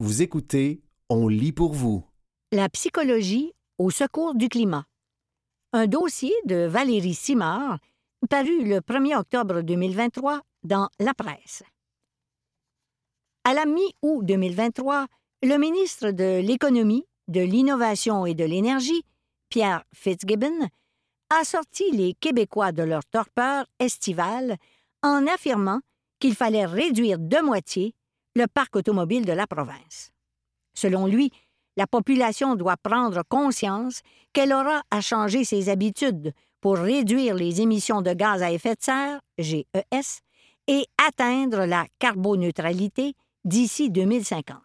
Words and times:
Vous 0.00 0.22
écoutez 0.22 0.80
On 1.08 1.26
lit 1.26 1.50
pour 1.50 1.72
vous. 1.72 2.04
La 2.52 2.68
psychologie 2.68 3.52
au 3.78 3.90
secours 3.90 4.36
du 4.36 4.48
climat. 4.48 4.84
Un 5.72 5.88
dossier 5.88 6.32
de 6.44 6.66
Valérie 6.66 7.16
Simard, 7.16 7.80
paru 8.30 8.62
le 8.62 8.78
1er 8.78 9.16
octobre 9.16 9.60
2023 9.62 10.40
dans 10.62 10.88
La 11.00 11.14
Presse. 11.14 11.64
À 13.42 13.54
la 13.54 13.66
mi-août 13.66 14.24
2023, 14.24 15.08
le 15.42 15.56
ministre 15.56 16.12
de 16.12 16.42
l'Économie, 16.46 17.04
de 17.26 17.40
l'Innovation 17.40 18.24
et 18.24 18.34
de 18.34 18.44
l'Énergie, 18.44 19.02
Pierre 19.48 19.82
Fitzgibbon, 19.92 20.68
a 21.30 21.42
sorti 21.42 21.90
les 21.90 22.14
Québécois 22.14 22.70
de 22.70 22.84
leur 22.84 23.04
torpeur 23.04 23.66
estivale 23.80 24.58
en 25.02 25.26
affirmant 25.26 25.80
qu'il 26.20 26.36
fallait 26.36 26.66
réduire 26.66 27.18
de 27.18 27.38
moitié 27.44 27.96
le 28.34 28.46
parc 28.46 28.76
automobile 28.76 29.24
de 29.24 29.32
la 29.32 29.46
province. 29.46 30.12
Selon 30.74 31.06
lui, 31.06 31.30
la 31.76 31.86
population 31.86 32.56
doit 32.56 32.76
prendre 32.76 33.22
conscience 33.28 34.00
qu'elle 34.32 34.52
aura 34.52 34.82
à 34.90 35.00
changer 35.00 35.44
ses 35.44 35.68
habitudes 35.68 36.32
pour 36.60 36.76
réduire 36.76 37.34
les 37.34 37.60
émissions 37.60 38.02
de 38.02 38.12
gaz 38.12 38.42
à 38.42 38.50
effet 38.50 38.74
de 38.74 38.82
serre, 38.82 39.20
GES, 39.38 40.20
et 40.66 40.86
atteindre 41.06 41.64
la 41.64 41.86
carboneutralité 41.98 43.14
d'ici 43.44 43.90
2050. 43.90 44.58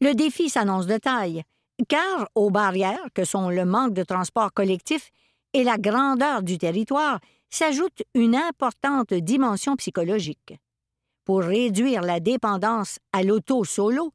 Le 0.00 0.14
défi 0.14 0.50
s'annonce 0.50 0.86
de 0.86 0.98
taille, 0.98 1.42
car 1.88 2.28
aux 2.34 2.50
barrières 2.50 3.06
que 3.14 3.24
sont 3.24 3.48
le 3.48 3.64
manque 3.64 3.94
de 3.94 4.02
transport 4.02 4.52
collectif 4.52 5.10
et 5.52 5.64
la 5.64 5.78
grandeur 5.78 6.42
du 6.42 6.58
territoire 6.58 7.20
s'ajoute 7.48 8.02
une 8.14 8.36
importante 8.36 9.14
dimension 9.14 9.76
psychologique. 9.76 10.54
Pour 11.30 11.42
réduire 11.42 12.02
la 12.02 12.18
dépendance 12.18 12.98
à 13.12 13.22
l'auto 13.22 13.62
solo, 13.62 14.12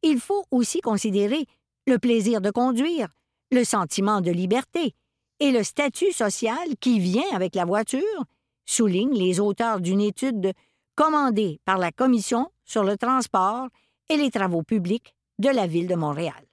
il 0.00 0.20
faut 0.20 0.44
aussi 0.52 0.80
considérer 0.80 1.44
le 1.88 1.98
plaisir 1.98 2.40
de 2.40 2.52
conduire, 2.52 3.08
le 3.50 3.64
sentiment 3.64 4.20
de 4.20 4.30
liberté 4.30 4.94
et 5.40 5.50
le 5.50 5.64
statut 5.64 6.12
social 6.12 6.76
qui 6.78 7.00
vient 7.00 7.28
avec 7.34 7.56
la 7.56 7.64
voiture, 7.64 8.24
soulignent 8.64 9.18
les 9.18 9.40
auteurs 9.40 9.80
d'une 9.80 10.00
étude 10.00 10.52
commandée 10.94 11.58
par 11.64 11.78
la 11.78 11.90
Commission 11.90 12.48
sur 12.64 12.84
le 12.84 12.96
transport 12.96 13.66
et 14.08 14.16
les 14.16 14.30
travaux 14.30 14.62
publics 14.62 15.16
de 15.40 15.48
la 15.48 15.66
ville 15.66 15.88
de 15.88 15.96
Montréal. 15.96 16.46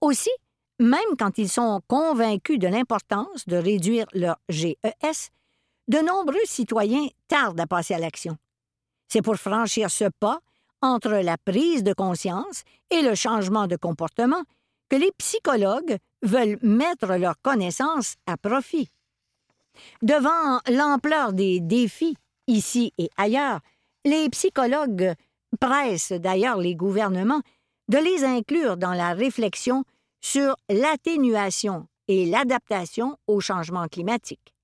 Aussi, 0.00 0.30
même 0.78 1.14
quand 1.18 1.36
ils 1.36 1.50
sont 1.50 1.82
convaincus 1.88 2.58
de 2.58 2.68
l'importance 2.68 3.46
de 3.46 3.56
réduire 3.58 4.06
leur 4.14 4.38
GES, 4.48 5.28
de 5.90 5.98
nombreux 5.98 6.44
citoyens 6.44 7.08
tardent 7.26 7.58
à 7.58 7.66
passer 7.66 7.94
à 7.94 7.98
l'action. 7.98 8.36
C'est 9.08 9.22
pour 9.22 9.34
franchir 9.34 9.90
ce 9.90 10.04
pas 10.20 10.38
entre 10.82 11.10
la 11.10 11.36
prise 11.36 11.82
de 11.82 11.92
conscience 11.92 12.62
et 12.90 13.02
le 13.02 13.16
changement 13.16 13.66
de 13.66 13.74
comportement 13.74 14.44
que 14.88 14.94
les 14.94 15.10
psychologues 15.18 15.98
veulent 16.22 16.58
mettre 16.62 17.16
leurs 17.16 17.40
connaissances 17.42 18.14
à 18.26 18.36
profit. 18.36 18.88
Devant 20.00 20.60
l'ampleur 20.68 21.32
des 21.32 21.58
défis, 21.58 22.16
ici 22.46 22.92
et 22.96 23.10
ailleurs, 23.16 23.58
les 24.04 24.30
psychologues 24.30 25.14
pressent 25.58 26.12
d'ailleurs 26.12 26.58
les 26.58 26.76
gouvernements 26.76 27.42
de 27.88 27.98
les 27.98 28.22
inclure 28.22 28.76
dans 28.76 28.94
la 28.94 29.12
réflexion 29.12 29.82
sur 30.20 30.54
l'atténuation 30.68 31.88
et 32.06 32.26
l'adaptation 32.26 33.16
au 33.26 33.40
changement 33.40 33.88
climatique. 33.88 34.54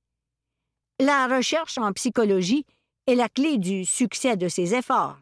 La 0.99 1.27
recherche 1.27 1.77
en 1.77 1.93
psychologie 1.93 2.65
est 3.07 3.17
la 3.17 3.29
clé 3.29 3.59
du 3.59 3.85
succès 3.85 4.39
de 4.39 4.49
ces 4.49 4.75
efforts, 4.75 5.19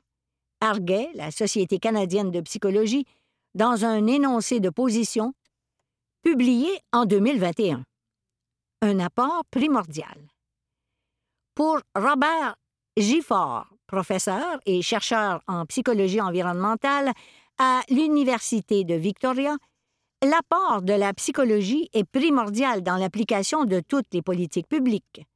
arguait 0.61 1.11
la 1.15 1.33
Société 1.33 1.81
canadienne 1.81 2.31
de 2.31 2.41
psychologie 2.43 3.07
dans 3.57 3.85
un 3.85 4.07
énoncé 4.07 4.61
de 4.61 4.71
position 4.71 5.35
publié 6.23 6.69
en 6.93 7.07
2021. 7.07 7.83
Un 8.83 9.01
apport 9.01 9.43
primordial. 9.51 10.29
Pour 11.57 11.81
Robert 11.97 12.55
Gifford, 12.97 13.67
professeur 13.89 14.61
et 14.67 14.81
chercheur 14.81 15.43
en 15.49 15.67
psychologie 15.67 16.21
environnementale 16.21 17.11
à 17.59 17.81
l'Université 17.91 18.85
de 18.85 18.95
Victoria, 18.95 19.57
l'apport 20.23 20.83
de 20.83 20.93
la 20.93 21.13
psychologie 21.15 21.91
est 21.93 22.05
primordial 22.05 22.85
dans 22.85 22.97
l'application 22.97 23.65
de 23.65 23.81
toutes 23.81 24.15
les 24.15 24.23
politiques 24.23 24.69
publiques. 24.69 25.27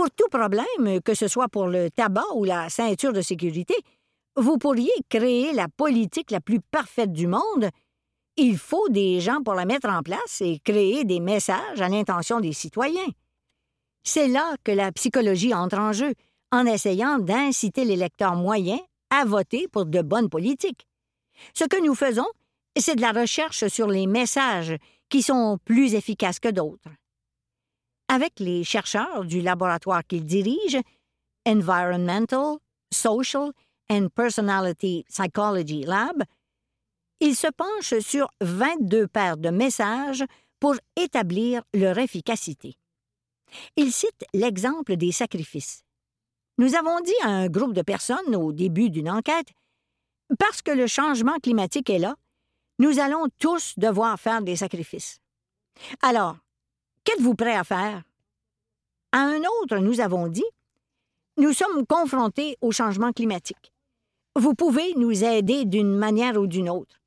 Pour 0.00 0.10
tout 0.12 0.28
problème, 0.30 1.02
que 1.04 1.12
ce 1.12 1.28
soit 1.28 1.48
pour 1.48 1.66
le 1.66 1.90
tabac 1.90 2.24
ou 2.34 2.44
la 2.44 2.70
ceinture 2.70 3.12
de 3.12 3.20
sécurité, 3.20 3.74
vous 4.34 4.56
pourriez 4.56 4.94
créer 5.10 5.52
la 5.52 5.68
politique 5.68 6.30
la 6.30 6.40
plus 6.40 6.58
parfaite 6.58 7.12
du 7.12 7.26
monde. 7.26 7.68
Il 8.38 8.56
faut 8.56 8.88
des 8.88 9.20
gens 9.20 9.42
pour 9.42 9.52
la 9.52 9.66
mettre 9.66 9.90
en 9.90 10.02
place 10.02 10.40
et 10.40 10.58
créer 10.64 11.04
des 11.04 11.20
messages 11.20 11.82
à 11.82 11.90
l'intention 11.90 12.40
des 12.40 12.54
citoyens. 12.54 13.10
C'est 14.02 14.26
là 14.26 14.54
que 14.64 14.72
la 14.72 14.90
psychologie 14.90 15.52
entre 15.52 15.78
en 15.78 15.92
jeu, 15.92 16.14
en 16.50 16.64
essayant 16.64 17.18
d'inciter 17.18 17.84
les 17.84 17.96
lecteurs 17.96 18.36
moyens 18.36 18.80
à 19.10 19.26
voter 19.26 19.68
pour 19.68 19.84
de 19.84 20.00
bonnes 20.00 20.30
politiques. 20.30 20.88
Ce 21.52 21.64
que 21.64 21.84
nous 21.84 21.94
faisons, 21.94 22.28
c'est 22.74 22.96
de 22.96 23.02
la 23.02 23.12
recherche 23.12 23.66
sur 23.66 23.88
les 23.88 24.06
messages 24.06 24.74
qui 25.10 25.20
sont 25.20 25.58
plus 25.62 25.92
efficaces 25.92 26.40
que 26.40 26.48
d'autres. 26.48 26.88
Avec 28.12 28.40
les 28.40 28.64
chercheurs 28.64 29.24
du 29.24 29.40
laboratoire 29.40 30.04
qu'ils 30.04 30.26
dirigent, 30.26 30.82
Environmental, 31.46 32.56
Social 32.92 33.52
and 33.88 34.08
Personality 34.12 35.04
Psychology 35.08 35.84
Lab, 35.84 36.24
ils 37.20 37.36
se 37.36 37.46
penchent 37.46 38.00
sur 38.00 38.28
22 38.40 39.06
paires 39.06 39.36
de 39.36 39.50
messages 39.50 40.24
pour 40.58 40.74
établir 40.96 41.62
leur 41.72 41.98
efficacité. 41.98 42.74
Ils 43.76 43.92
citent 43.92 44.26
l'exemple 44.34 44.96
des 44.96 45.12
sacrifices. 45.12 45.84
Nous 46.58 46.74
avons 46.74 46.98
dit 47.02 47.14
à 47.22 47.28
un 47.28 47.46
groupe 47.46 47.74
de 47.74 47.82
personnes 47.82 48.34
au 48.34 48.52
début 48.52 48.90
d'une 48.90 49.08
enquête 49.08 49.52
Parce 50.36 50.62
que 50.62 50.72
le 50.72 50.88
changement 50.88 51.38
climatique 51.40 51.90
est 51.90 52.00
là, 52.00 52.16
nous 52.80 52.98
allons 52.98 53.28
tous 53.38 53.74
devoir 53.78 54.18
faire 54.18 54.42
des 54.42 54.56
sacrifices. 54.56 55.20
Alors, 56.02 56.38
qu'êtes-vous 57.04 57.34
prêt 57.34 57.54
à 57.54 57.64
faire? 57.64 58.02
À 59.12 59.18
un 59.18 59.40
autre, 59.60 59.78
nous 59.78 60.00
avons 60.00 60.28
dit 60.28 60.44
Nous 61.36 61.52
sommes 61.52 61.86
confrontés 61.86 62.56
au 62.60 62.72
changement 62.72 63.12
climatique. 63.12 63.72
Vous 64.36 64.54
pouvez 64.54 64.94
nous 64.94 65.24
aider 65.24 65.64
d'une 65.64 65.96
manière 65.96 66.36
ou 66.36 66.46
d'une 66.46 66.70
autre. 66.70 67.00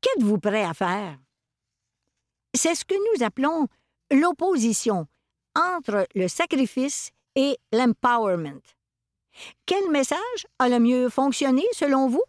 Qu'êtes-vous 0.00 0.38
prêt 0.38 0.64
à 0.64 0.74
faire? 0.74 1.18
C'est 2.54 2.74
ce 2.74 2.84
que 2.84 2.94
nous 2.94 3.24
appelons 3.24 3.68
l'opposition 4.10 5.06
entre 5.54 6.06
le 6.14 6.28
sacrifice 6.28 7.10
et 7.34 7.58
l'empowerment. 7.72 8.62
Quel 9.66 9.90
message 9.90 10.46
a 10.58 10.68
le 10.68 10.78
mieux 10.78 11.08
fonctionné 11.08 11.62
selon 11.72 12.08
vous? 12.08 12.22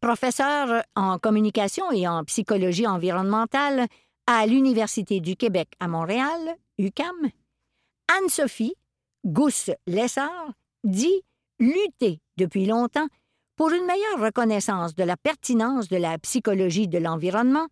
Professeur 0.00 0.82
en 0.94 1.18
communication 1.18 1.90
et 1.92 2.08
en 2.08 2.24
psychologie 2.24 2.86
environnementale 2.86 3.86
à 4.26 4.46
l'Université 4.46 5.20
du 5.20 5.36
Québec 5.36 5.68
à 5.80 5.88
Montréal, 5.88 6.56
UCAM, 6.78 7.30
Anne-Sophie 8.08 8.74
Gousse-Lessard 9.24 10.52
dit 10.84 11.22
lutter 11.58 12.20
depuis 12.36 12.66
longtemps 12.66 13.08
pour 13.56 13.70
une 13.70 13.86
meilleure 13.86 14.20
reconnaissance 14.20 14.94
de 14.94 15.04
la 15.04 15.16
pertinence 15.16 15.88
de 15.88 15.96
la 15.96 16.18
psychologie 16.18 16.88
de 16.88 16.98
l'environnement 16.98 17.66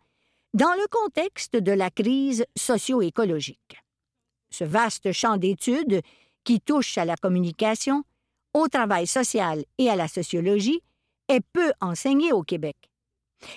dans 0.54 0.72
le 0.72 0.86
contexte 0.88 1.56
de 1.56 1.72
la 1.72 1.90
crise 1.90 2.44
socio-écologique. 2.56 3.76
Ce 4.50 4.64
vaste 4.64 5.12
champ 5.12 5.36
d'études 5.36 6.00
qui 6.44 6.60
touche 6.60 6.96
à 6.96 7.04
la 7.04 7.16
communication, 7.16 8.04
au 8.54 8.68
travail 8.68 9.06
social 9.06 9.64
et 9.78 9.90
à 9.90 9.96
la 9.96 10.08
sociologie 10.08 10.80
est 11.28 11.44
peu 11.52 11.72
enseigné 11.80 12.32
au 12.32 12.42
Québec. 12.42 12.76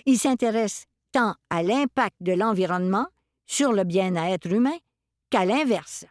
Il 0.06 0.18
s'intéresse 0.18 0.87
tant 1.18 1.34
à 1.50 1.64
l'impact 1.64 2.16
de 2.22 2.34
l'environnement 2.34 3.08
sur 3.48 3.74
le 3.74 3.84
bien-être 3.84 4.46
humain 4.52 4.78
qu'à 5.32 5.46
l'inverse. 5.46 6.06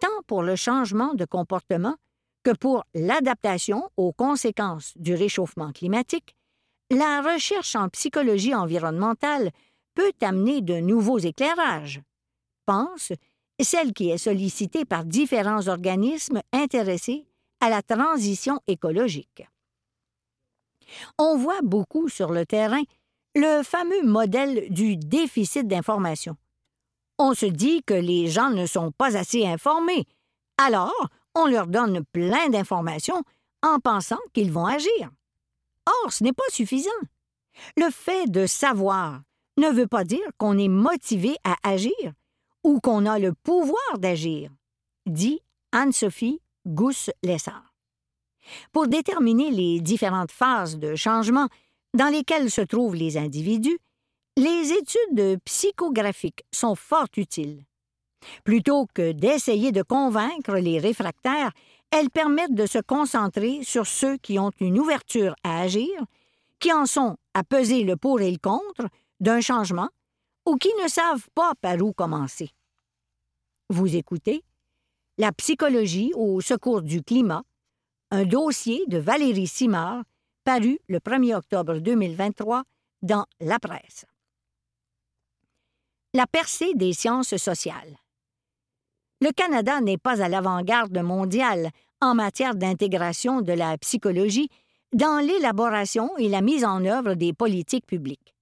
Tant 0.00 0.22
pour 0.26 0.42
le 0.42 0.56
changement 0.56 1.14
de 1.14 1.24
comportement 1.24 1.94
que 2.42 2.50
pour 2.50 2.84
l'adaptation 2.92 3.88
aux 3.96 4.12
conséquences 4.12 4.94
du 4.96 5.14
réchauffement 5.14 5.70
climatique, 5.70 6.34
la 6.90 7.22
recherche 7.22 7.76
en 7.76 7.88
psychologie 7.88 8.52
environnementale 8.52 9.52
peut 9.94 10.12
amener 10.22 10.60
de 10.60 10.80
nouveaux 10.80 11.20
éclairages. 11.20 12.00
Pense 12.66 13.12
celle 13.60 13.92
qui 13.92 14.10
est 14.10 14.18
sollicitée 14.18 14.86
par 14.86 15.04
différents 15.04 15.68
organismes 15.68 16.42
intéressés 16.52 17.28
à 17.60 17.70
la 17.70 17.82
transition 17.82 18.58
écologique. 18.66 19.46
On 21.16 21.36
voit 21.36 21.62
beaucoup 21.62 22.08
sur 22.08 22.32
le 22.32 22.44
terrain 22.44 22.82
le 23.34 23.62
fameux 23.62 24.02
modèle 24.04 24.70
du 24.70 24.96
déficit 24.96 25.66
d'information. 25.66 26.36
On 27.18 27.34
se 27.34 27.46
dit 27.46 27.82
que 27.82 27.94
les 27.94 28.28
gens 28.28 28.50
ne 28.50 28.66
sont 28.66 28.92
pas 28.92 29.16
assez 29.16 29.46
informés, 29.46 30.06
alors 30.56 31.08
on 31.34 31.46
leur 31.46 31.66
donne 31.66 32.04
plein 32.12 32.48
d'informations 32.48 33.22
en 33.62 33.78
pensant 33.80 34.18
qu'ils 34.32 34.52
vont 34.52 34.66
agir. 34.66 35.10
Or, 36.04 36.12
ce 36.12 36.22
n'est 36.22 36.32
pas 36.32 36.42
suffisant. 36.50 36.90
Le 37.76 37.90
fait 37.90 38.30
de 38.30 38.46
savoir 38.46 39.22
ne 39.56 39.68
veut 39.68 39.86
pas 39.86 40.04
dire 40.04 40.26
qu'on 40.36 40.58
est 40.58 40.68
motivé 40.68 41.36
à 41.44 41.56
agir 41.68 42.12
ou 42.64 42.80
qu'on 42.80 43.06
a 43.06 43.18
le 43.18 43.32
pouvoir 43.32 43.98
d'agir, 43.98 44.50
dit 45.06 45.40
Anne-Sophie 45.72 46.40
Gousse-Lessard. 46.66 47.74
Pour 48.72 48.88
déterminer 48.88 49.50
les 49.50 49.80
différentes 49.80 50.32
phases 50.32 50.78
de 50.78 50.94
changement 50.94 51.48
dans 51.98 52.12
lesquelles 52.12 52.48
se 52.48 52.60
trouvent 52.60 52.94
les 52.94 53.16
individus, 53.16 53.76
les 54.36 54.72
études 54.72 55.40
psychographiques 55.44 56.44
sont 56.52 56.76
fort 56.76 57.08
utiles. 57.16 57.64
Plutôt 58.44 58.86
que 58.94 59.10
d'essayer 59.10 59.72
de 59.72 59.82
convaincre 59.82 60.54
les 60.58 60.78
réfractaires, 60.78 61.50
elles 61.90 62.10
permettent 62.10 62.54
de 62.54 62.66
se 62.66 62.78
concentrer 62.78 63.64
sur 63.64 63.84
ceux 63.84 64.16
qui 64.16 64.38
ont 64.38 64.52
une 64.60 64.78
ouverture 64.78 65.34
à 65.42 65.60
agir, 65.60 65.90
qui 66.60 66.72
en 66.72 66.86
sont 66.86 67.16
à 67.34 67.42
peser 67.42 67.82
le 67.82 67.96
pour 67.96 68.20
et 68.20 68.30
le 68.30 68.38
contre 68.38 68.88
d'un 69.18 69.40
changement 69.40 69.88
ou 70.46 70.54
qui 70.54 70.70
ne 70.80 70.88
savent 70.88 71.26
pas 71.34 71.54
par 71.60 71.82
où 71.82 71.92
commencer. 71.92 72.50
Vous 73.70 73.96
écoutez 73.96 74.44
La 75.18 75.32
psychologie 75.32 76.12
au 76.14 76.40
secours 76.40 76.82
du 76.82 77.02
climat, 77.02 77.42
un 78.12 78.24
dossier 78.24 78.84
de 78.86 78.98
Valérie 78.98 79.48
Simard, 79.48 80.04
paru 80.48 80.78
le 80.88 80.98
1er 80.98 81.34
octobre 81.34 81.76
2023 81.78 82.62
dans 83.02 83.26
La 83.38 83.58
Presse. 83.58 84.06
La 86.14 86.26
percée 86.26 86.72
des 86.74 86.94
sciences 86.94 87.36
sociales. 87.36 87.98
Le 89.20 89.30
Canada 89.32 89.82
n'est 89.82 89.98
pas 89.98 90.22
à 90.22 90.28
l'avant-garde 90.30 90.96
mondiale 91.02 91.68
en 92.00 92.14
matière 92.14 92.54
d'intégration 92.54 93.42
de 93.42 93.52
la 93.52 93.76
psychologie 93.76 94.48
dans 94.94 95.22
l'élaboration 95.22 96.16
et 96.16 96.30
la 96.30 96.40
mise 96.40 96.64
en 96.64 96.82
œuvre 96.86 97.12
des 97.12 97.34
politiques 97.34 97.86
publiques. 97.86 98.34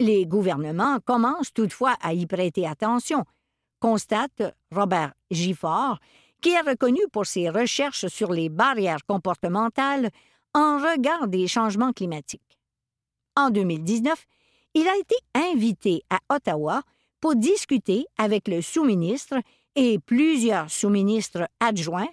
Les 0.00 0.26
gouvernements 0.26 1.00
commencent 1.00 1.54
toutefois 1.54 1.94
à 2.02 2.12
y 2.12 2.26
prêter 2.26 2.66
attention, 2.66 3.24
constate 3.80 4.42
Robert 4.70 5.14
Gifford, 5.30 5.98
qui 6.42 6.50
est 6.50 6.60
reconnu 6.60 7.00
pour 7.10 7.24
ses 7.24 7.48
recherches 7.48 8.08
sur 8.08 8.32
les 8.32 8.50
barrières 8.50 9.06
comportementales 9.06 10.10
en 10.54 10.78
regard 10.78 11.28
des 11.28 11.46
changements 11.46 11.92
climatiques. 11.92 12.58
En 13.36 13.50
2019, 13.50 14.26
il 14.74 14.88
a 14.88 14.96
été 14.96 15.14
invité 15.34 16.02
à 16.10 16.18
Ottawa 16.34 16.82
pour 17.20 17.36
discuter 17.36 18.06
avec 18.16 18.48
le 18.48 18.62
sous-ministre 18.62 19.36
et 19.74 19.98
plusieurs 19.98 20.70
sous-ministres 20.70 21.48
adjoints 21.60 22.08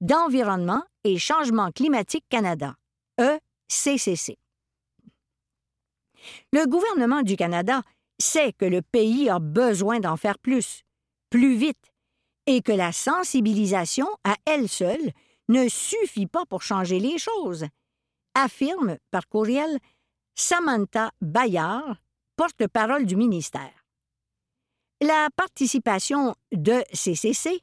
d'Environnement 0.00 0.82
et 1.04 1.18
Changement 1.18 1.70
climatique 1.70 2.24
Canada, 2.28 2.74
ECCC. 3.18 4.38
Le 6.52 6.66
gouvernement 6.66 7.22
du 7.22 7.36
Canada 7.36 7.82
sait 8.18 8.52
que 8.52 8.64
le 8.64 8.82
pays 8.82 9.28
a 9.28 9.38
besoin 9.38 10.00
d'en 10.00 10.16
faire 10.16 10.38
plus, 10.38 10.82
plus 11.30 11.56
vite, 11.56 11.92
et 12.46 12.60
que 12.60 12.72
la 12.72 12.92
sensibilisation 12.92 14.06
à 14.24 14.36
elle 14.44 14.68
seule 14.68 15.12
ne 15.48 15.68
suffit 15.68 16.26
pas 16.26 16.46
pour 16.46 16.62
changer 16.62 16.98
les 16.98 17.18
choses, 17.18 17.66
affirme 18.34 18.96
par 19.10 19.28
courriel 19.28 19.78
Samantha 20.34 21.12
Bayard, 21.20 21.96
porte-parole 22.36 23.06
du 23.06 23.16
ministère. 23.16 23.86
La 25.00 25.28
participation 25.36 26.34
de 26.52 26.82
CCC 26.92 27.62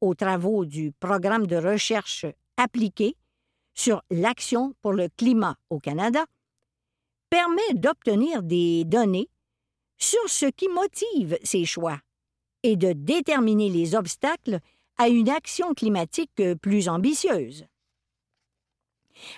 aux 0.00 0.14
travaux 0.14 0.64
du 0.64 0.92
programme 0.92 1.46
de 1.46 1.56
recherche 1.56 2.26
appliquée 2.56 3.16
sur 3.74 4.02
l'action 4.10 4.74
pour 4.82 4.92
le 4.92 5.08
climat 5.16 5.56
au 5.70 5.78
Canada 5.78 6.24
permet 7.30 7.74
d'obtenir 7.74 8.42
des 8.42 8.84
données 8.84 9.28
sur 9.96 10.28
ce 10.28 10.46
qui 10.46 10.68
motive 10.68 11.38
ces 11.42 11.64
choix 11.64 11.98
et 12.62 12.76
de 12.76 12.92
déterminer 12.92 13.70
les 13.70 13.94
obstacles 13.94 14.60
à 14.98 15.08
une 15.08 15.28
action 15.28 15.74
climatique 15.74 16.42
plus 16.60 16.88
ambitieuse. 16.88 17.66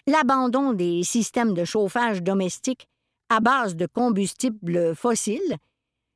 L'abandon 0.07 0.73
des 0.73 1.03
systèmes 1.03 1.55
de 1.55 1.65
chauffage 1.65 2.23
domestique 2.23 2.89
à 3.29 3.41
base 3.41 3.77
de 3.77 3.87
combustibles 3.87 4.95
fossiles, 4.95 5.57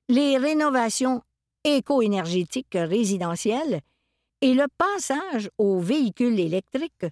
les 0.08 0.38
rénovations 0.38 1.22
éco-énergétiques 1.64 2.74
résidentielles 2.74 3.80
et 4.40 4.54
le 4.54 4.66
passage 4.76 5.50
aux 5.58 5.80
véhicules 5.80 6.38
électriques 6.38 7.06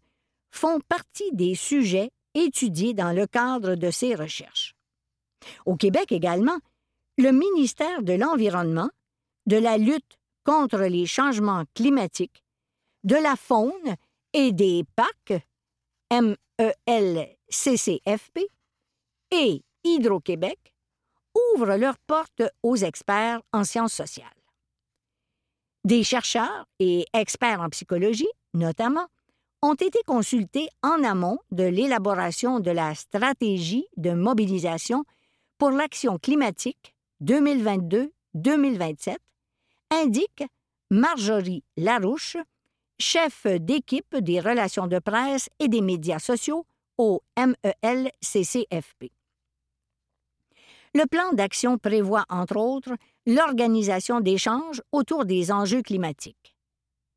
font 0.50 0.80
partie 0.88 1.30
des 1.32 1.54
sujets 1.54 2.10
étudiés 2.34 2.94
dans 2.94 3.12
le 3.12 3.26
cadre 3.26 3.74
de 3.74 3.90
ces 3.90 4.14
recherches. 4.14 4.74
Au 5.64 5.76
Québec 5.76 6.12
également, 6.12 6.58
le 7.18 7.32
ministère 7.32 8.02
de 8.02 8.12
l'Environnement, 8.12 8.90
de 9.46 9.56
la 9.56 9.78
lutte 9.78 10.18
contre 10.46 10.78
les 10.78 11.04
changements 11.06 11.64
climatiques, 11.74 12.44
de 13.04 13.16
la 13.16 13.36
faune 13.36 13.96
et 14.32 14.52
des 14.52 14.84
PAC, 14.94 15.42
MELCCFP, 16.10 16.38
et 19.32 19.62
Hydro-Québec 19.84 20.72
ouvrent 21.54 21.76
leurs 21.76 21.98
portes 21.98 22.44
aux 22.62 22.76
experts 22.76 23.42
en 23.52 23.64
sciences 23.64 23.92
sociales. 23.92 24.30
Des 25.84 26.04
chercheurs 26.04 26.66
et 26.78 27.04
experts 27.12 27.60
en 27.60 27.68
psychologie, 27.68 28.30
notamment, 28.54 29.08
ont 29.62 29.74
été 29.74 29.98
consultés 30.06 30.68
en 30.82 31.02
amont 31.02 31.38
de 31.50 31.64
l'élaboration 31.64 32.60
de 32.60 32.70
la 32.70 32.94
stratégie 32.94 33.86
de 33.96 34.12
mobilisation 34.12 35.04
pour 35.58 35.70
l'action 35.70 36.18
climatique 36.18 36.94
2022-2027, 37.24 39.16
indique 39.90 40.44
Marjorie 40.90 41.64
Larouche, 41.76 42.36
chef 42.98 43.46
d'équipe 43.46 44.16
des 44.16 44.40
relations 44.40 44.86
de 44.86 44.98
presse 44.98 45.48
et 45.58 45.68
des 45.68 45.80
médias 45.80 46.18
sociaux 46.18 46.66
au 46.98 47.22
MELCCFP. 47.36 49.10
Le 50.94 51.06
plan 51.06 51.32
d'action 51.32 51.76
prévoit, 51.76 52.24
entre 52.30 52.56
autres, 52.56 52.94
l'organisation 53.26 54.20
d'échanges 54.20 54.80
autour 54.92 55.26
des 55.26 55.52
enjeux 55.52 55.82
climatiques. 55.82 56.56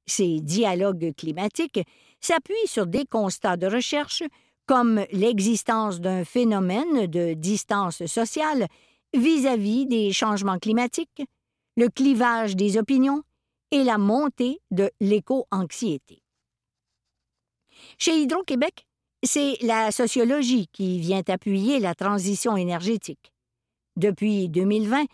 Ces 0.05 0.41
dialogues 0.41 1.13
climatiques 1.15 1.79
s'appuient 2.19 2.55
sur 2.67 2.87
des 2.87 3.05
constats 3.05 3.55
de 3.55 3.67
recherche 3.67 4.23
comme 4.65 5.05
l'existence 5.11 6.01
d'un 6.01 6.25
phénomène 6.25 7.07
de 7.07 7.33
distance 7.33 8.05
sociale 8.05 8.67
vis-à-vis 9.13 9.85
des 9.85 10.11
changements 10.11 10.59
climatiques, 10.59 11.23
le 11.79 11.87
clivage 11.87 12.57
des 12.57 12.77
opinions 12.77 13.23
et 13.71 13.85
la 13.85 13.97
montée 13.97 14.59
de 14.69 14.91
l'éco-anxiété. 14.99 16.21
Chez 17.97 18.19
Hydro-Québec, 18.19 18.85
c'est 19.23 19.57
la 19.61 19.89
sociologie 19.93 20.67
qui 20.73 20.99
vient 20.99 21.23
appuyer 21.25 21.79
la 21.79 21.95
transition 21.95 22.57
énergétique. 22.57 23.31
Depuis 23.95 24.49
2020, 24.49 25.05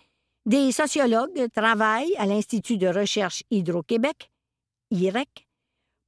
des 0.47 0.71
sociologues 0.71 1.47
travaillent 1.53 2.15
à 2.17 2.25
l'Institut 2.25 2.77
de 2.77 2.87
recherche 2.87 3.43
Hydro-Québec, 3.51 4.31
IREC, 4.89 5.47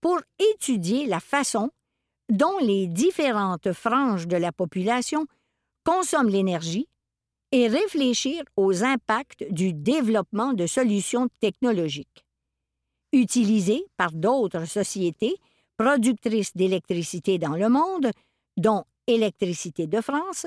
pour 0.01 0.19
étudier 0.53 1.05
la 1.05 1.19
façon 1.19 1.69
dont 2.29 2.57
les 2.61 2.87
différentes 2.87 3.73
franges 3.73 4.27
de 4.27 4.37
la 4.37 4.51
population 4.51 5.27
consomment 5.83 6.29
l'énergie 6.29 6.87
et 7.51 7.67
réfléchir 7.67 8.43
aux 8.55 8.83
impacts 8.83 9.45
du 9.51 9.73
développement 9.73 10.53
de 10.53 10.67
solutions 10.67 11.27
technologiques. 11.39 12.25
Utilisées 13.13 13.85
par 13.95 14.11
d'autres 14.11 14.65
sociétés 14.65 15.35
productrices 15.77 16.55
d'électricité 16.55 17.37
dans 17.37 17.55
le 17.55 17.69
monde, 17.69 18.11
dont 18.57 18.83
Électricité 19.09 19.87
de 19.87 20.01
France, 20.01 20.45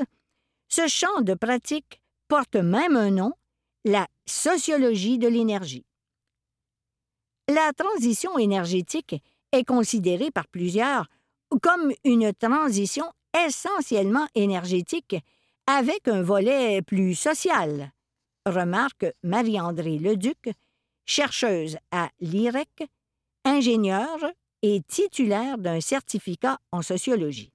ce 0.69 0.87
champ 0.87 1.23
de 1.23 1.33
pratique 1.33 2.03
porte 2.29 2.57
même 2.57 2.95
un 2.95 3.11
nom, 3.11 3.33
la 3.87 4.07
sociologie 4.27 5.17
de 5.19 5.29
l'énergie. 5.29 5.87
La 7.49 7.73
transition 7.73 8.39
énergétique 8.39 9.17
est 9.53 9.65
considérée 9.65 10.31
par 10.31 10.47
plusieurs 10.47 11.07
comme 11.63 11.91
une 12.05 12.35
transition 12.35 13.07
essentiellement 13.47 14.29
énergétique 14.35 15.17
avec 15.71 16.09
un 16.09 16.23
volet 16.23 16.83
plus 16.83 17.15
social, 17.15 17.93
remarque 18.45 19.07
Marie-André 19.23 19.99
Leduc, 19.99 20.51
chercheuse 21.07 21.79
à 21.93 22.11
l'IREC, 22.19 22.89
ingénieure 23.45 24.33
et 24.63 24.83
titulaire 24.83 25.59
d'un 25.59 25.81
certificat 25.81 26.59
en 26.73 26.83
sociologie. 26.83 27.53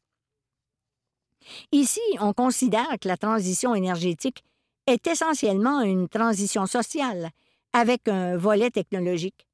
Ici, 1.73 1.99
on 2.21 2.31
considère 2.31 2.97
que 3.01 3.09
la 3.09 3.17
transition 3.17 3.75
énergétique 3.75 4.45
est 4.87 5.05
essentiellement 5.07 5.81
une 5.81 6.07
transition 6.07 6.65
sociale, 6.67 7.31
avec 7.73 8.07
un 8.07 8.37
volet 8.37 8.71
technologique. 8.71 9.45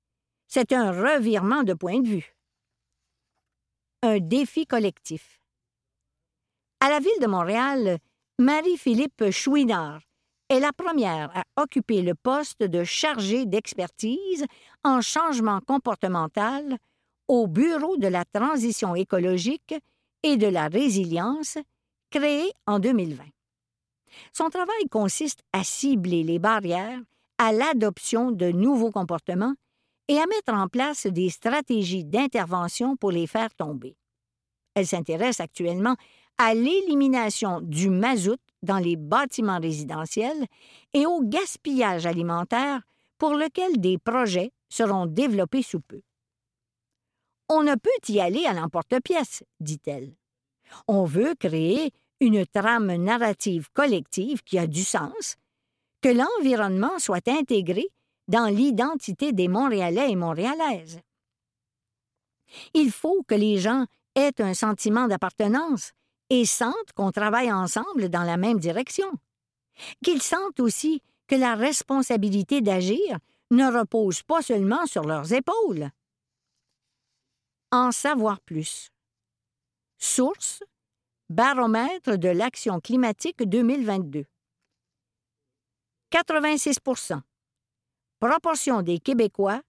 C'est 0.47 0.71
un 0.71 0.91
revirement 0.91 1.63
de 1.63 1.73
point 1.73 1.99
de 1.99 2.07
vue. 2.07 2.35
un 4.03 4.19
défi 4.19 4.65
collectif. 4.65 5.39
À 6.79 6.89
la 6.89 6.99
ville 6.99 7.21
de 7.21 7.27
Montréal, 7.27 7.99
Marie-Philippe 8.39 9.29
Chouinard 9.31 10.01
est 10.49 10.59
la 10.59 10.73
première 10.73 11.31
à 11.35 11.43
occuper 11.61 12.01
le 12.01 12.15
poste 12.15 12.63
de 12.63 12.83
chargée 12.83 13.45
d'expertise 13.45 14.45
en 14.83 15.01
changement 15.01 15.59
comportemental 15.61 16.77
au 17.27 17.47
Bureau 17.47 17.97
de 17.97 18.07
la 18.07 18.25
transition 18.25 18.95
écologique 18.95 19.75
et 20.23 20.37
de 20.37 20.47
la 20.47 20.67
résilience, 20.67 21.57
créé 22.09 22.51
en 22.67 22.79
2020. 22.79 23.23
Son 24.33 24.49
travail 24.49 24.89
consiste 24.89 25.41
à 25.53 25.63
cibler 25.63 26.23
les 26.23 26.39
barrières 26.39 26.99
à 27.37 27.53
l'adoption 27.53 28.31
de 28.31 28.51
nouveaux 28.51 28.91
comportements 28.91 29.53
et 30.07 30.17
à 30.17 30.25
mettre 30.25 30.53
en 30.53 30.67
place 30.67 31.07
des 31.07 31.29
stratégies 31.29 32.03
d'intervention 32.03 32.97
pour 32.97 33.11
les 33.11 33.27
faire 33.27 33.53
tomber. 33.55 33.95
Elle 34.75 34.87
s'intéresse 34.87 35.39
actuellement 35.39 35.95
à 36.37 36.53
l'élimination 36.53 37.61
du 37.61 37.89
mazout 37.89 38.39
dans 38.63 38.77
les 38.77 38.95
bâtiments 38.95 39.59
résidentiels 39.59 40.45
et 40.93 41.05
au 41.05 41.21
gaspillage 41.21 42.05
alimentaire 42.05 42.81
pour 43.17 43.33
lequel 43.33 43.79
des 43.79 43.97
projets 43.97 44.51
seront 44.69 45.05
développés 45.05 45.61
sous 45.61 45.81
peu. 45.81 46.01
On 47.49 47.63
ne 47.63 47.75
peut 47.75 47.89
y 48.07 48.19
aller 48.19 48.45
à 48.45 48.53
l'emporte-pièce, 48.53 49.43
dit-elle. 49.59 50.15
On 50.87 51.03
veut 51.03 51.35
créer 51.35 51.91
une 52.21 52.45
trame 52.45 52.95
narrative 52.95 53.69
collective 53.73 54.41
qui 54.43 54.57
a 54.57 54.67
du 54.67 54.83
sens, 54.83 55.35
que 56.01 56.09
l'environnement 56.09 56.97
soit 56.97 57.27
intégré 57.27 57.87
dans 58.27 58.45
l'identité 58.45 59.33
des 59.33 59.47
Montréalais 59.47 60.11
et 60.11 60.15
Montréalaises. 60.15 61.01
Il 62.73 62.91
faut 62.91 63.23
que 63.23 63.35
les 63.35 63.57
gens 63.57 63.85
aient 64.15 64.41
un 64.41 64.53
sentiment 64.53 65.07
d'appartenance 65.07 65.91
et 66.29 66.45
sentent 66.45 66.93
qu'on 66.95 67.11
travaille 67.11 67.51
ensemble 67.51 68.09
dans 68.09 68.23
la 68.23 68.37
même 68.37 68.59
direction. 68.59 69.11
Qu'ils 70.03 70.21
sentent 70.21 70.59
aussi 70.59 71.01
que 71.27 71.35
la 71.35 71.55
responsabilité 71.55 72.61
d'agir 72.61 73.17
ne 73.51 73.65
repose 73.65 74.23
pas 74.23 74.41
seulement 74.41 74.85
sur 74.85 75.03
leurs 75.03 75.33
épaules. 75.33 75.89
En 77.71 77.91
savoir 77.91 78.39
plus. 78.41 78.89
Source 79.97 80.63
Baromètre 81.29 82.17
de 82.17 82.27
l'action 82.27 82.81
climatique 82.81 83.43
2022. 83.43 84.25
86% 86.11 87.21
Proportion 88.19 88.81
des 88.81 88.99
Québécois 88.99 89.61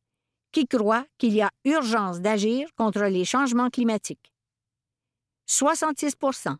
qui 0.50 0.66
croient 0.66 1.06
qu'il 1.18 1.34
y 1.34 1.42
a 1.42 1.50
urgence 1.64 2.20
d'agir 2.20 2.68
contre 2.76 3.04
les 3.04 3.24
changements 3.24 3.70
climatiques. 3.70 4.31
66% 5.48 6.56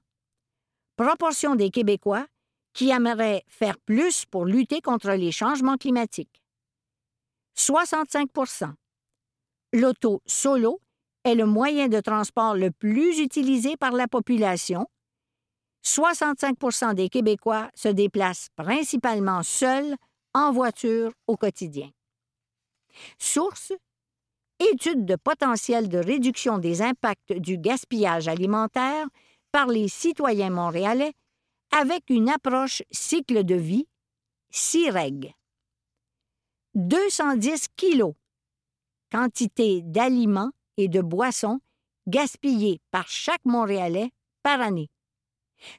Proportion 0.96 1.54
des 1.54 1.70
Québécois 1.70 2.26
qui 2.74 2.90
aimeraient 2.90 3.44
faire 3.48 3.78
plus 3.78 4.24
pour 4.26 4.44
lutter 4.44 4.80
contre 4.80 5.10
les 5.12 5.32
changements 5.32 5.76
climatiques. 5.76 6.42
65% 7.56 8.72
L'auto 9.74 10.22
solo 10.26 10.80
est 11.24 11.34
le 11.34 11.46
moyen 11.46 11.88
de 11.88 12.00
transport 12.00 12.54
le 12.54 12.70
plus 12.70 13.20
utilisé 13.20 13.76
par 13.76 13.92
la 13.92 14.08
population. 14.08 14.86
65% 15.84 16.94
des 16.94 17.08
Québécois 17.08 17.70
se 17.74 17.88
déplacent 17.88 18.48
principalement 18.56 19.42
seuls 19.42 19.96
en 20.34 20.52
voiture 20.52 21.12
au 21.26 21.36
quotidien. 21.36 21.90
Source 23.18 23.72
Étude 24.70 25.04
de 25.04 25.16
potentiel 25.16 25.88
de 25.88 25.98
réduction 25.98 26.58
des 26.58 26.82
impacts 26.82 27.32
du 27.32 27.58
gaspillage 27.58 28.28
alimentaire 28.28 29.06
par 29.50 29.66
les 29.66 29.88
citoyens 29.88 30.50
montréalais 30.50 31.14
avec 31.72 32.04
une 32.08 32.28
approche 32.28 32.82
cycle 32.92 33.44
de 33.44 33.56
vie, 33.56 33.88
CIREG. 34.50 35.34
210 36.74 37.66
kilos, 37.76 38.14
quantité 39.10 39.82
d'aliments 39.82 40.52
et 40.76 40.88
de 40.88 41.00
boissons 41.00 41.60
gaspillées 42.06 42.80
par 42.90 43.08
chaque 43.08 43.44
Montréalais 43.44 44.10
par 44.42 44.60
année. 44.60 44.90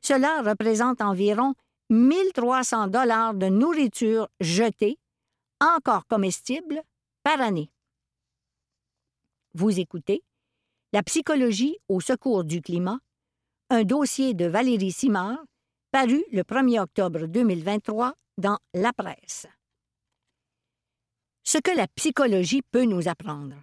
Cela 0.02 0.42
représente 0.42 1.02
environ 1.02 1.54
1300 1.90 2.88
dollars 2.88 3.34
de 3.34 3.48
nourriture 3.48 4.28
jetée, 4.40 4.98
encore 5.62 6.06
comestible, 6.08 6.82
par 7.24 7.40
année. 7.40 7.73
Vous 9.56 9.80
écoutez 9.80 10.24
La 10.94 11.04
psychologie 11.04 11.78
au 11.88 12.02
secours 12.02 12.44
du 12.44 12.60
climat, 12.60 12.98
un 13.70 13.84
dossier 13.84 14.34
de 14.34 14.46
Valérie 14.46 14.92
Simard, 14.92 15.38
paru 15.92 16.24
le 16.32 16.42
1er 16.42 16.80
octobre 16.80 17.28
2023 17.28 18.16
dans 18.40 18.58
La 18.74 18.92
Presse. 18.94 19.46
Ce 21.44 21.60
que 21.60 21.70
la 21.78 21.88
psychologie 21.90 22.64
peut 22.64 22.86
nous 22.86 23.08
apprendre. 23.08 23.56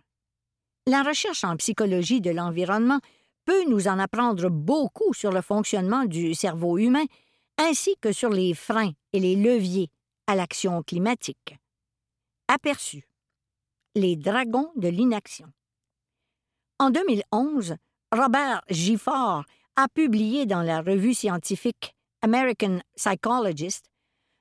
La 0.87 1.02
recherche 1.02 1.42
en 1.42 1.56
psychologie 1.56 2.20
de 2.20 2.30
l'environnement 2.30 3.00
peut 3.44 3.64
nous 3.68 3.88
en 3.88 3.99
apprendre 3.99 4.49
beaucoup 4.49 5.12
sur 5.12 5.32
le 5.32 5.42
fonctionnement 5.42 6.04
du 6.04 6.35
cerveau 6.35 6.78
humain 6.78 7.04
ainsi 7.59 7.97
que 8.00 8.12
sur 8.12 8.30
les 8.30 8.54
freins 8.54 8.92
et 9.12 9.18
les 9.18 9.35
leviers 9.35 9.90
à 10.28 10.37
l'action 10.37 10.85
climatique. 10.85 11.56
Aperçu. 12.47 13.09
Les 13.97 14.14
dragons 14.14 14.70
de 14.76 14.87
l'inaction. 14.87 15.52
En 16.80 16.88
2011, 16.88 17.76
Robert 18.10 18.62
Gifford 18.70 19.44
a 19.76 19.87
publié 19.88 20.46
dans 20.46 20.62
la 20.62 20.80
revue 20.80 21.12
scientifique 21.12 21.94
American 22.22 22.80
Psychologist 22.96 23.84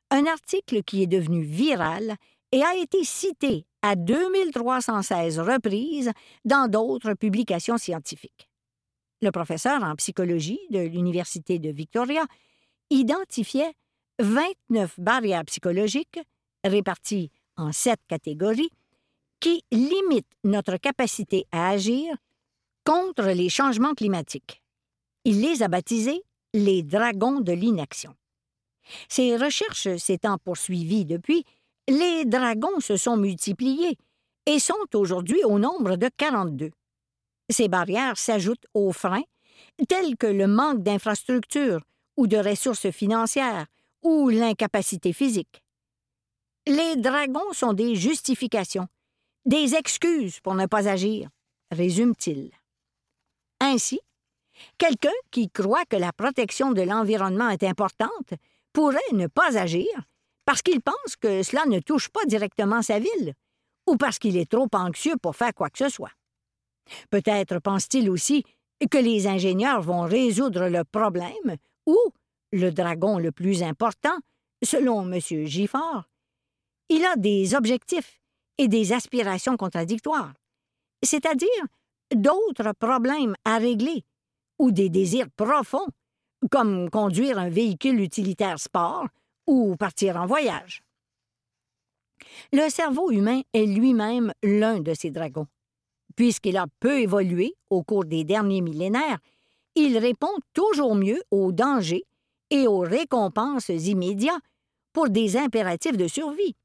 un 0.10 0.26
article 0.26 0.84
qui 0.84 1.04
est 1.04 1.08
devenu 1.08 1.42
viral 1.42 2.16
et 2.54 2.64
a 2.64 2.78
été 2.78 3.04
cité 3.04 3.66
à 3.82 3.98
2316 3.98 5.40
reprises 5.40 6.14
dans 6.46 6.70
d'autres 6.70 7.14
publications 7.14 7.78
scientifiques. 7.78 8.50
Le 9.22 9.32
professeur 9.32 9.84
en 9.84 9.96
psychologie 9.96 10.62
de 10.70 10.80
l'Université 10.80 11.60
de 11.60 11.72
Victoria 11.72 12.26
identifiait 12.90 13.74
29 14.20 14.98
barrières 14.98 15.44
psychologiques 15.44 16.22
réparties 16.64 17.32
en 17.58 17.74
sept 17.74 18.00
catégories 18.08 18.72
qui 19.42 19.62
limitent 19.74 20.38
notre 20.46 20.78
capacité 20.78 21.46
à 21.52 21.72
agir 21.72 22.16
contre 22.90 23.28
les 23.28 23.50
changements 23.50 23.94
climatiques. 23.94 24.64
Il 25.24 25.42
les 25.42 25.62
a 25.62 25.68
baptisées 25.68 26.24
les 26.56 26.82
dragons 26.82 27.40
de 27.40 27.52
l'inaction. 27.52 28.16
Ces 29.08 29.38
recherches 29.38 29.96
s'étant 29.98 30.40
poursuivies 30.40 31.06
depuis, 31.06 31.46
les 31.88 32.26
dragons 32.26 32.80
se 32.80 32.98
sont 32.98 33.16
multipliés 33.16 33.96
et 34.48 34.58
sont 34.58 34.96
aujourd'hui 34.96 35.44
au 35.44 35.60
nombre 35.60 35.98
de 35.98 36.10
42. 36.18 36.72
Ces 37.52 37.68
barrières 37.68 38.18
s'ajoutent 38.18 38.66
aux 38.74 38.92
freins, 38.92 39.28
tels 39.88 40.18
que 40.18 40.26
le 40.26 40.48
manque 40.48 40.82
d'infrastructures 40.82 41.82
ou 42.18 42.26
de 42.26 42.38
ressources 42.38 42.90
financières 42.90 43.68
ou 44.02 44.30
l'incapacité 44.30 45.14
physique. 45.14 45.62
Les 46.66 46.96
dragons 46.96 47.54
sont 47.54 47.74
des 47.74 47.94
justifications, 47.94 48.88
des 49.46 49.76
excuses 49.76 50.40
pour 50.40 50.56
ne 50.56 50.66
pas 50.66 50.90
agir, 50.90 51.30
résume-t-il. 51.70 52.50
Ainsi, 53.60 54.00
quelqu'un 54.78 55.10
qui 55.32 55.50
croit 55.50 55.86
que 55.86 55.96
la 55.96 56.14
protection 56.14 56.72
de 56.72 56.82
l'environnement 56.82 57.50
est 57.50 57.64
importante 57.64 58.34
pourrait 58.74 59.00
ne 59.14 59.28
pas 59.28 59.58
agir 59.58 59.88
parce 60.50 60.64
qu'il 60.64 60.82
pense 60.82 61.16
que 61.20 61.44
cela 61.44 61.66
ne 61.68 61.80
touche 61.80 62.10
pas 62.10 62.26
directement 62.26 62.82
sa 62.82 62.98
ville, 62.98 63.36
ou 63.86 63.98
parce 63.98 64.18
qu'il 64.18 64.36
est 64.36 64.50
trop 64.50 64.68
anxieux 64.74 65.16
pour 65.22 65.36
faire 65.36 65.54
quoi 65.54 65.70
que 65.70 65.78
ce 65.78 65.90
soit. 65.90 66.10
Peut-être 67.12 67.60
pense-t-il 67.60 68.10
aussi 68.10 68.44
que 68.90 68.98
les 68.98 69.28
ingénieurs 69.28 69.84
vont 69.84 70.02
résoudre 70.02 70.68
le 70.68 70.84
problème, 70.84 71.58
ou, 71.86 71.96
le 72.52 72.72
dragon 72.72 73.20
le 73.20 73.32
plus 73.32 73.62
important, 73.62 74.18
selon 74.64 75.12
M. 75.12 75.20
Gifford, 75.46 76.06
il 76.90 77.06
a 77.06 77.16
des 77.16 77.54
objectifs 77.54 78.20
et 78.58 78.68
des 78.68 78.92
aspirations 78.92 79.56
contradictoires, 79.56 80.34
c'est-à-dire 81.04 81.68
d'autres 82.14 82.74
problèmes 82.80 83.36
à 83.46 83.58
régler, 83.58 84.04
ou 84.58 84.72
des 84.72 84.90
désirs 84.90 85.30
profonds, 85.36 85.88
comme 86.52 86.90
conduire 86.90 87.38
un 87.38 87.50
véhicule 87.50 88.00
utilitaire 88.00 88.60
sport 88.60 89.08
ou 89.48 89.76
partir 89.76 90.18
en 90.18 90.26
voyage. 90.26 90.82
Le 92.52 92.70
cerveau 92.70 93.12
humain 93.12 93.42
est 93.54 93.66
lui-même 93.66 94.34
l'un 94.44 94.80
de 94.80 94.94
ces 94.94 95.12
dragons. 95.12 95.48
Puisqu'il 96.16 96.58
a 96.58 96.66
peu 96.80 97.00
évolué 97.00 97.56
au 97.70 97.84
cours 97.84 98.06
des 98.06 98.24
derniers 98.24 98.62
millénaires, 98.62 99.20
il 99.76 99.98
répond 99.98 100.36
toujours 100.54 100.96
mieux 100.96 101.22
aux 101.32 101.52
dangers 101.52 102.06
et 102.50 102.68
aux 102.68 102.80
récompenses 102.80 103.70
immédiats 103.70 104.40
pour 104.92 105.10
des 105.10 105.38
impératifs 105.38 105.98
de 105.98 106.08
survie. 106.08 106.56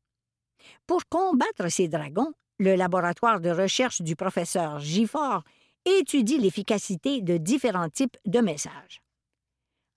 Pour 0.86 1.02
combattre 1.08 1.70
ces 1.70 1.88
dragons, 1.88 2.32
le 2.58 2.75
laboratoire 2.75 3.40
de 3.40 3.50
recherche 3.50 4.02
du 4.02 4.16
professeur 4.16 4.78
Gifford 4.78 5.42
étudie 5.84 6.38
l'efficacité 6.38 7.20
de 7.20 7.37
différents 7.37 7.90
types 7.90 8.16
de 8.25 8.40
messages. 8.40 9.02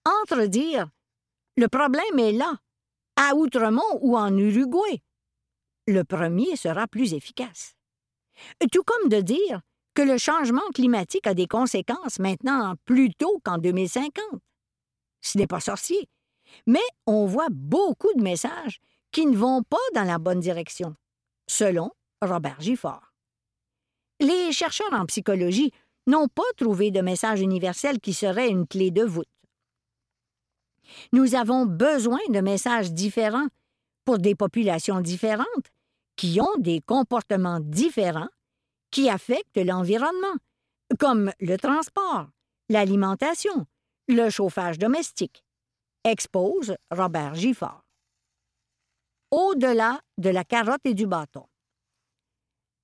Entre 0.06 0.46
dire 0.46 0.90
le 1.58 1.68
problème 1.68 2.20
est 2.20 2.34
là, 2.34 2.60
à 3.16 3.34
Outremont 3.34 4.00
ou 4.02 4.16
en 4.16 4.36
Uruguay, 4.38 5.02
le 5.88 6.04
premier 6.04 6.56
sera 6.56 6.88
plus 6.88 7.14
efficace. 7.16 7.76
Tout 8.72 8.84
comme 8.84 9.10
de 9.10 9.22
dire 9.22 9.62
que 9.96 10.04
le 10.04 10.20
changement 10.20 10.70
climatique 10.76 11.26
a 11.26 11.34
des 11.34 11.48
conséquences 11.48 12.20
maintenant 12.20 12.76
plus 12.86 13.12
tôt 13.16 13.42
qu'en 13.44 13.58
2050. 13.58 14.14
Ce 15.22 15.38
n'est 15.40 15.48
pas 15.48 15.60
sorcier, 15.60 16.08
mais 16.68 16.86
on 17.08 17.26
voit 17.26 17.50
beaucoup 17.50 18.14
de 18.14 18.22
messages 18.22 18.80
qui 19.12 19.26
ne 19.26 19.36
vont 19.36 19.64
pas 19.64 19.78
dans 19.96 20.04
la 20.04 20.20
bonne 20.20 20.40
direction, 20.40 20.96
selon 21.48 21.90
Robert 22.22 22.60
Gifford. 22.60 23.14
Les 24.20 24.52
chercheurs 24.52 24.94
en 24.94 25.06
psychologie 25.06 25.72
n'ont 26.08 26.28
pas 26.28 26.42
trouvé 26.56 26.90
de 26.90 27.02
message 27.02 27.42
universel 27.42 28.00
qui 28.00 28.14
serait 28.14 28.50
une 28.50 28.68
clé 28.68 28.92
de 28.92 29.04
voûte. 29.04 29.28
Nous 31.12 31.36
avons 31.36 31.66
besoin 31.66 32.20
de 32.30 32.40
messages 32.40 32.92
différents 32.92 33.48
pour 34.06 34.20
des 34.20 34.36
populations 34.36 35.02
différentes 35.02 35.72
qui 36.16 36.40
ont 36.42 36.58
des 36.58 36.82
comportements 36.82 37.60
différents 37.60 38.30
qui 38.90 39.10
affectent 39.10 39.58
l'environnement, 39.58 40.36
comme 40.98 41.32
le 41.42 41.58
transport, 41.58 42.30
l'alimentation, 42.70 43.68
le 44.08 44.30
chauffage 44.30 44.80
domestique, 44.80 45.44
expose 46.06 46.76
Robert 46.90 47.36
Gifford. 47.36 47.84
Au-delà 49.30 50.00
de 50.18 50.30
la 50.30 50.46
carotte 50.46 50.86
et 50.86 50.94
du 50.94 51.06
bâton. 51.06 51.46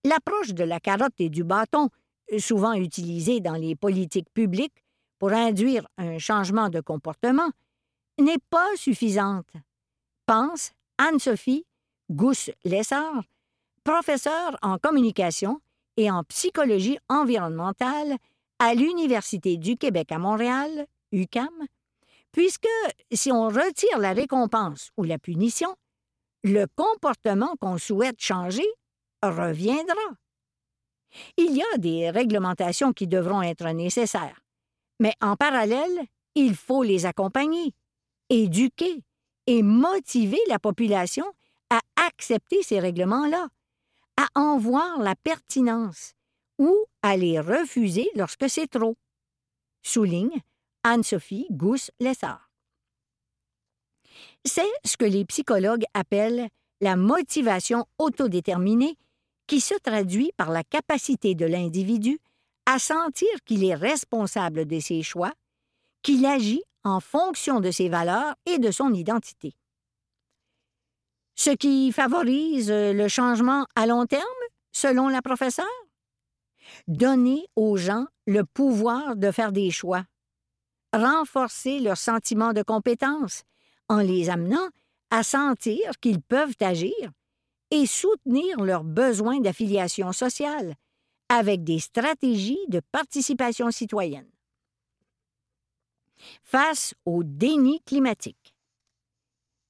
L'approche 0.05 0.53
de 0.53 0.63
la 0.63 0.79
carotte 0.79 1.19
et 1.19 1.29
du 1.29 1.43
bâton, 1.43 1.89
souvent 2.38 2.74
utilisée 2.74 3.39
dans 3.39 3.55
les 3.55 3.75
politiques 3.75 4.29
publiques 4.33 4.83
pour 5.17 5.31
induire 5.31 5.88
un 5.98 6.17
changement 6.17 6.69
de 6.69 6.81
comportement, 6.81 7.50
n'est 8.19 8.41
pas 8.50 8.75
suffisante, 8.75 9.48
pense 10.25 10.72
Anne-Sophie 10.98 11.65
Gousse-Lessard, 12.12 13.24
professeure 13.83 14.57
en 14.62 14.77
communication 14.77 15.60
et 15.98 16.12
en 16.12 16.24
psychologie 16.24 17.00
environnementale 17.10 18.17
à 18.60 18.74
l'Université 18.74 19.57
du 19.57 19.77
Québec 19.77 20.12
à 20.12 20.19
Montréal, 20.19 20.86
UCAM, 21.12 21.50
puisque 22.31 22.67
si 23.12 23.31
on 23.31 23.48
retire 23.48 24.00
la 24.00 24.13
récompense 24.13 24.91
ou 24.98 25.03
la 25.03 25.17
punition, 25.17 25.75
le 26.43 26.65
comportement 26.75 27.55
qu'on 27.60 27.77
souhaite 27.77 28.19
changer 28.19 28.65
reviendra. 29.32 29.96
Il 31.38 31.56
y 31.56 31.62
a 31.62 31.77
des 31.77 32.10
réglementations 32.10 32.94
qui 32.94 33.08
devront 33.08 33.42
être 33.42 33.68
nécessaires, 33.70 34.42
mais 35.00 35.13
en 35.22 35.36
parallèle, 35.36 36.06
il 36.36 36.56
faut 36.56 36.84
les 36.84 37.06
accompagner, 37.06 37.74
éduquer 38.30 39.03
et 39.48 39.62
motiver 39.62 40.39
la 40.48 40.60
population 40.60 41.25
à 41.70 41.80
accepter 42.08 42.63
ces 42.63 42.80
règlements-là, 42.80 43.50
à 44.18 44.39
en 44.39 44.58
voir 44.58 45.00
la 45.00 45.15
pertinence 45.15 46.13
ou 46.58 46.86
à 47.01 47.18
les 47.18 47.39
refuser 47.39 48.10
lorsque 48.15 48.50
c'est 48.50 48.68
trop. 48.68 48.96
Souligne 49.82 50.42
Anne-Sophie 50.84 51.48
Gousse-Lessard. 51.51 52.50
C'est 54.46 54.72
ce 54.86 54.98
que 54.98 55.06
les 55.06 55.25
psychologues 55.25 55.86
appellent 55.94 56.50
la 56.82 56.96
motivation 56.96 57.86
autodéterminée 57.98 58.98
qui 59.47 59.62
se 59.62 59.75
traduit 59.75 60.31
par 60.38 60.51
la 60.51 60.63
capacité 60.63 61.35
de 61.35 61.45
l'individu 61.45 62.19
à 62.65 62.79
sentir 62.79 63.29
qu'il 63.45 63.63
est 63.63 63.75
responsable 63.75 64.65
de 64.65 64.79
ses 64.79 65.03
choix, 65.03 65.33
qu'il 66.01 66.25
agit 66.25 66.63
en 66.83 67.00
fonction 67.00 67.59
de 67.59 67.71
ses 67.71 67.89
valeurs 67.89 68.35
et 68.45 68.59
de 68.59 68.71
son 68.71 68.93
identité. 68.93 69.53
Ce 71.36 71.49
qui 71.49 71.91
favorise 71.91 72.71
le 72.71 73.08
changement 73.08 73.65
à 73.75 73.88
long 73.88 74.06
terme, 74.06 74.23
selon 74.71 75.08
la 75.08 75.21
professeure? 75.21 75.65
Donner 76.88 77.45
aux 77.56 77.77
gens 77.77 78.06
le 78.27 78.45
pouvoir 78.45 79.15
de 79.15 79.32
faire 79.32 79.51
des 79.51 79.71
choix, 79.71 80.06
renforcer 80.93 81.79
leur 81.79 81.97
sentiment 81.97 82.53
de 82.53 82.62
compétence 82.62 83.43
en 83.89 83.97
les 83.97 84.29
amenant 84.29 84.69
à 85.10 85.23
sentir 85.23 85.91
qu'ils 85.99 86.21
peuvent 86.21 86.56
agir 86.62 87.12
et 87.73 87.88
soutenir 87.88 88.57
leurs 88.63 88.83
besoins 88.83 89.39
d'affiliation 89.39 90.12
sociale 90.12 90.75
avec 91.27 91.63
des 91.63 91.79
stratégies 91.79 92.59
de 92.67 92.81
participation 92.91 93.71
citoyenne. 93.71 94.29
Face 96.43 96.93
au 97.03 97.23
déni 97.23 97.81
climatique. 97.81 98.53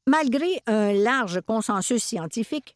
Malgré 0.05 0.61
un 0.67 0.91
large 0.91 1.39
consensus 1.47 2.03
scientifique, 2.03 2.75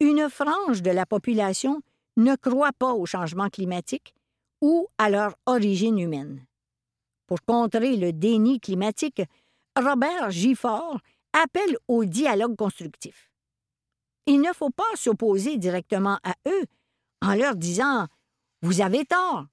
une 0.00 0.30
frange 0.30 0.80
de 0.80 0.90
la 0.90 1.04
population 1.04 1.82
ne 2.16 2.34
croit 2.34 2.72
pas 2.72 2.94
au 2.94 3.04
changement 3.04 3.50
climatique 3.50 4.14
ou 4.62 4.88
à 4.96 5.10
leur 5.10 5.34
origine 5.44 5.98
humaine. 5.98 6.46
Pour 7.26 7.42
contrer 7.42 7.96
le 7.96 8.14
déni 8.14 8.60
climatique, 8.60 9.20
Robert 9.76 10.30
Gifford 10.30 11.00
appelle 11.34 11.76
au 11.86 12.06
dialogue 12.06 12.56
constructif. 12.56 13.33
Il 14.26 14.40
ne 14.40 14.52
faut 14.52 14.70
pas 14.70 14.82
s'opposer 14.96 15.58
directement 15.58 16.18
à 16.22 16.34
eux 16.48 16.64
en 17.20 17.34
leur 17.34 17.56
disant 17.56 18.06
Vous 18.62 18.80
avez 18.80 19.04
tort, 19.04 19.46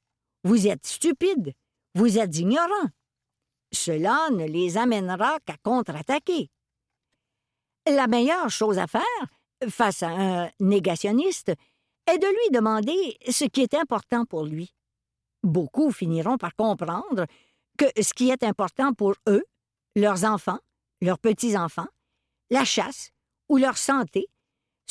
vous 0.43 0.67
êtes 0.67 0.85
stupides, 0.85 1.53
vous 1.95 2.17
êtes 2.17 2.37
ignorants. 2.37 2.89
Cela 3.73 4.29
ne 4.31 4.45
les 4.45 4.77
amènera 4.77 5.39
qu'à 5.45 5.55
contre-attaquer. 5.63 6.49
La 7.87 8.07
meilleure 8.07 8.49
chose 8.49 8.77
à 8.77 8.87
faire, 8.87 9.01
face 9.69 10.03
à 10.03 10.09
un 10.09 10.49
négationniste, 10.59 11.53
est 12.07 12.17
de 12.17 12.27
lui 12.27 12.55
demander 12.55 13.17
ce 13.29 13.45
qui 13.45 13.61
est 13.61 13.73
important 13.73 14.25
pour 14.25 14.45
lui. 14.45 14.73
Beaucoup 15.43 15.91
finiront 15.91 16.37
par 16.37 16.55
comprendre 16.55 17.25
que 17.77 17.85
ce 18.01 18.13
qui 18.13 18.29
est 18.29 18.43
important 18.43 18.93
pour 18.93 19.15
eux, 19.27 19.43
leurs 19.95 20.23
enfants, 20.25 20.59
leurs 21.01 21.19
petits-enfants, 21.19 21.87
la 22.49 22.65
chasse 22.65 23.11
ou 23.49 23.57
leur 23.57 23.77
santé 23.77 24.27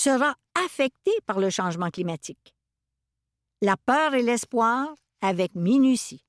sera 0.01 0.35
affecté 0.55 1.11
par 1.27 1.39
le 1.39 1.51
changement 1.51 1.91
climatique. 1.91 2.55
La 3.61 3.77
peur 3.77 4.15
et 4.15 4.23
l'espoir 4.23 4.95
avec 5.21 5.55
minutie. 5.55 6.25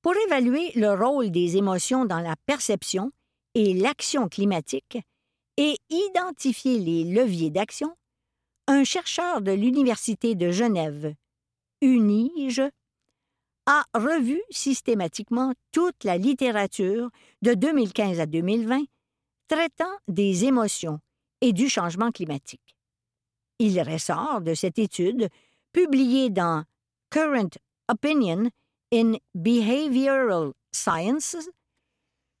Pour 0.00 0.14
évaluer 0.26 0.70
le 0.76 0.92
rôle 0.92 1.32
des 1.32 1.56
émotions 1.56 2.04
dans 2.04 2.20
la 2.20 2.36
perception 2.46 3.10
et 3.54 3.74
l'action 3.74 4.28
climatique 4.28 4.98
et 5.56 5.76
identifier 5.90 6.78
les 6.78 7.02
leviers 7.02 7.50
d'action, 7.50 7.96
un 8.68 8.84
chercheur 8.84 9.40
de 9.40 9.50
l'Université 9.50 10.36
de 10.36 10.52
Genève, 10.52 11.14
UNIGE, 11.80 12.62
a 13.66 13.82
revu 13.92 14.40
systématiquement 14.50 15.52
toute 15.72 16.04
la 16.04 16.16
littérature 16.16 17.10
de 17.42 17.54
2015 17.54 18.20
à 18.20 18.26
2020 18.26 18.84
traitant 19.48 19.96
des 20.06 20.44
émotions 20.44 21.00
et 21.44 21.52
du 21.52 21.68
changement 21.68 22.10
climatique. 22.10 22.74
Il 23.58 23.78
ressort 23.82 24.40
de 24.40 24.54
cette 24.54 24.78
étude, 24.78 25.28
publiée 25.72 26.30
dans 26.30 26.64
Current 27.10 27.50
Opinion 27.88 28.48
in 28.90 29.12
Behavioral 29.34 30.52
Sciences, 30.72 31.36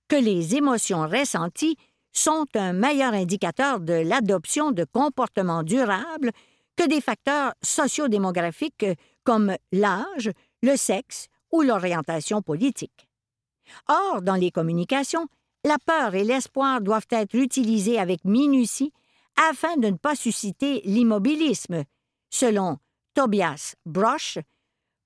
que 0.08 0.16
les 0.16 0.56
émotions 0.56 1.06
ressenties 1.06 1.76
sont 2.12 2.46
un 2.54 2.72
meilleur 2.72 3.12
indicateur 3.12 3.80
de 3.80 3.92
l'adoption 3.92 4.72
de 4.72 4.84
comportements 4.84 5.62
durables 5.62 6.30
que 6.74 6.88
des 6.88 7.02
facteurs 7.02 7.52
sociodémographiques 7.60 8.86
comme 9.22 9.54
l'âge, 9.70 10.30
le 10.62 10.76
sexe 10.76 11.26
ou 11.52 11.60
l'orientation 11.60 12.40
politique. 12.40 13.06
Or, 13.86 14.22
dans 14.22 14.36
les 14.36 14.50
communications, 14.50 15.26
la 15.64 15.78
peur 15.78 16.14
et 16.14 16.24
l'espoir 16.24 16.80
doivent 16.80 17.06
être 17.10 17.34
utilisés 17.34 17.98
avec 17.98 18.24
minutie 18.24 18.92
afin 19.50 19.76
de 19.76 19.88
ne 19.88 19.96
pas 19.96 20.14
susciter 20.14 20.82
l'immobilisme, 20.84 21.84
selon 22.30 22.78
Tobias 23.14 23.74
Brosh, 23.86 24.38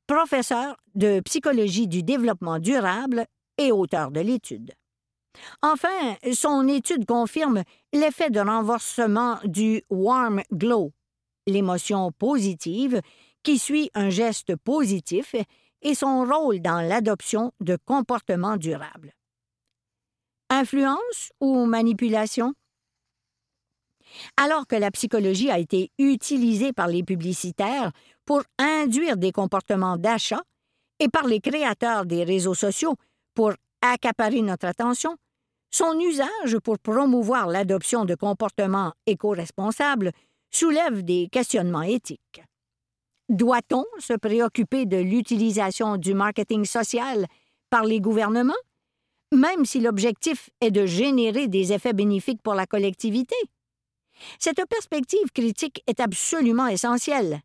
professeur 0.06 0.76
de 0.94 1.20
psychologie 1.20 1.86
du 1.86 2.02
développement 2.02 2.58
durable 2.58 3.26
et 3.56 3.72
auteur 3.72 4.10
de 4.10 4.20
l'étude. 4.20 4.72
Enfin, 5.62 6.16
son 6.32 6.66
étude 6.66 7.06
confirme 7.06 7.62
l'effet 7.92 8.30
de 8.30 8.40
renforcement 8.40 9.38
du 9.44 9.82
warm 9.88 10.42
glow, 10.52 10.92
l'émotion 11.46 12.10
positive 12.12 13.00
qui 13.42 13.58
suit 13.58 13.90
un 13.94 14.10
geste 14.10 14.56
positif 14.56 15.34
et 15.82 15.94
son 15.94 16.24
rôle 16.24 16.60
dans 16.60 16.80
l'adoption 16.80 17.52
de 17.60 17.76
comportements 17.84 18.56
durables. 18.56 19.12
Influence 20.50 21.30
ou 21.40 21.66
manipulation? 21.66 22.54
Alors 24.38 24.66
que 24.66 24.76
la 24.76 24.90
psychologie 24.90 25.50
a 25.50 25.58
été 25.58 25.90
utilisée 25.98 26.72
par 26.72 26.88
les 26.88 27.02
publicitaires 27.02 27.92
pour 28.24 28.42
induire 28.58 29.18
des 29.18 29.30
comportements 29.30 29.98
d'achat 29.98 30.42
et 31.00 31.08
par 31.08 31.26
les 31.26 31.40
créateurs 31.40 32.06
des 32.06 32.24
réseaux 32.24 32.54
sociaux 32.54 32.94
pour 33.34 33.52
accaparer 33.82 34.40
notre 34.40 34.66
attention, 34.66 35.16
son 35.70 35.98
usage 36.00 36.58
pour 36.64 36.78
promouvoir 36.78 37.46
l'adoption 37.46 38.06
de 38.06 38.14
comportements 38.14 38.94
éco-responsables 39.06 40.12
soulève 40.50 41.02
des 41.02 41.28
questionnements 41.30 41.82
éthiques. 41.82 42.42
Doit-on 43.28 43.84
se 43.98 44.14
préoccuper 44.14 44.86
de 44.86 44.96
l'utilisation 44.96 45.98
du 45.98 46.14
marketing 46.14 46.64
social 46.64 47.26
par 47.68 47.84
les 47.84 48.00
gouvernements, 48.00 48.54
même 49.32 49.64
si 49.64 49.80
l'objectif 49.80 50.50
est 50.60 50.70
de 50.70 50.86
générer 50.86 51.48
des 51.48 51.72
effets 51.72 51.92
bénéfiques 51.92 52.42
pour 52.42 52.54
la 52.54 52.66
collectivité? 52.66 53.36
Cette 54.38 54.64
perspective 54.68 55.30
critique 55.32 55.82
est 55.86 56.00
absolument 56.00 56.66
essentielle, 56.66 57.40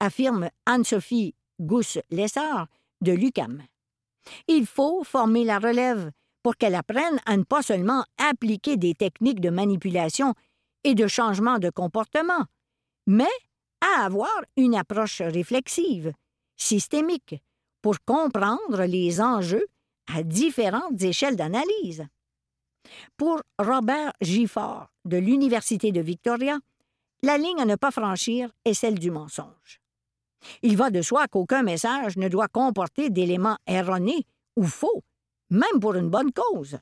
affirme 0.00 0.50
Anne-Sophie 0.66 1.34
Gousse-Lessard 1.60 2.66
de 3.00 3.12
l'UCAM. 3.12 3.62
Il 4.46 4.66
faut 4.66 5.04
former 5.04 5.44
la 5.44 5.58
relève 5.58 6.10
pour 6.42 6.56
qu'elle 6.56 6.74
apprenne 6.74 7.20
à 7.26 7.36
ne 7.36 7.44
pas 7.44 7.62
seulement 7.62 8.04
appliquer 8.18 8.76
des 8.76 8.94
techniques 8.94 9.40
de 9.40 9.50
manipulation 9.50 10.34
et 10.84 10.94
de 10.94 11.06
changement 11.06 11.58
de 11.58 11.70
comportement, 11.70 12.44
mais 13.06 13.24
à 13.80 14.04
avoir 14.04 14.42
une 14.56 14.74
approche 14.74 15.22
réflexive, 15.22 16.12
systémique, 16.56 17.36
pour 17.82 17.96
comprendre 18.04 18.84
les 18.84 19.20
enjeux 19.20 19.66
à 20.14 20.22
différentes 20.22 21.02
échelles 21.02 21.36
d'analyse. 21.36 22.06
Pour 23.16 23.42
Robert 23.58 24.12
Gifford 24.20 24.88
de 25.04 25.16
l'Université 25.16 25.92
de 25.92 26.00
Victoria, 26.00 26.58
la 27.22 27.36
ligne 27.36 27.60
à 27.60 27.64
ne 27.64 27.74
pas 27.74 27.90
franchir 27.90 28.50
est 28.64 28.74
celle 28.74 28.98
du 28.98 29.10
mensonge. 29.10 29.80
Il 30.62 30.76
va 30.76 30.90
de 30.90 31.02
soi 31.02 31.26
qu'aucun 31.28 31.62
message 31.62 32.16
ne 32.16 32.28
doit 32.28 32.48
comporter 32.48 33.10
d'éléments 33.10 33.58
erronés 33.66 34.24
ou 34.56 34.64
faux, 34.64 35.02
même 35.50 35.80
pour 35.80 35.94
une 35.94 36.08
bonne 36.08 36.32
cause. 36.32 36.78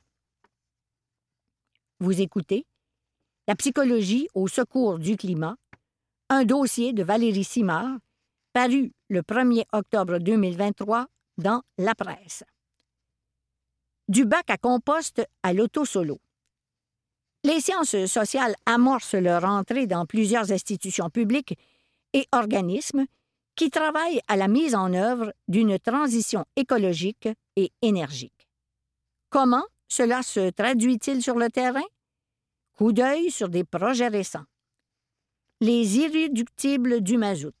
Vous 1.99 2.21
écoutez 2.21 2.65
La 3.47 3.55
psychologie 3.55 4.27
au 4.35 4.47
secours 4.47 4.99
du 4.99 5.17
climat, 5.17 5.55
un 6.29 6.45
dossier 6.45 6.93
de 6.93 7.03
Valérie 7.03 7.43
Simard, 7.43 7.97
paru 8.53 8.91
le 9.09 9.21
1er 9.21 9.63
octobre 9.73 10.19
2023 10.19 11.07
dans 11.37 11.63
La 11.77 11.95
Presse. 11.95 12.43
Du 14.07 14.25
bac 14.25 14.49
à 14.49 14.57
compost 14.57 15.21
à 15.43 15.51
l'auto-solo. 15.51 16.19
Les 17.43 17.59
sciences 17.59 18.05
sociales 18.05 18.55
amorcent 18.65 19.15
leur 19.15 19.43
entrée 19.43 19.85
dans 19.85 20.05
plusieurs 20.05 20.51
institutions 20.51 21.09
publiques 21.09 21.57
et 22.13 22.25
organismes 22.31 23.05
qui 23.55 23.69
travaillent 23.69 24.21
à 24.29 24.37
la 24.37 24.47
mise 24.47 24.75
en 24.75 24.93
œuvre 24.93 25.33
d'une 25.49 25.77
transition 25.77 26.45
écologique 26.55 27.27
et 27.57 27.71
énergique. 27.81 28.47
Comment 29.29 29.65
cela 29.89 30.23
se 30.23 30.51
traduit-il 30.51 31.21
sur 31.21 31.35
le 31.35 31.49
terrain? 31.49 31.83
Coup 32.75 32.93
d'œil 32.93 33.29
sur 33.29 33.49
des 33.49 33.65
projets 33.65 34.07
récents. 34.07 34.45
Les 35.59 35.97
irréductibles 35.97 37.01
du 37.01 37.17
mazout. 37.17 37.55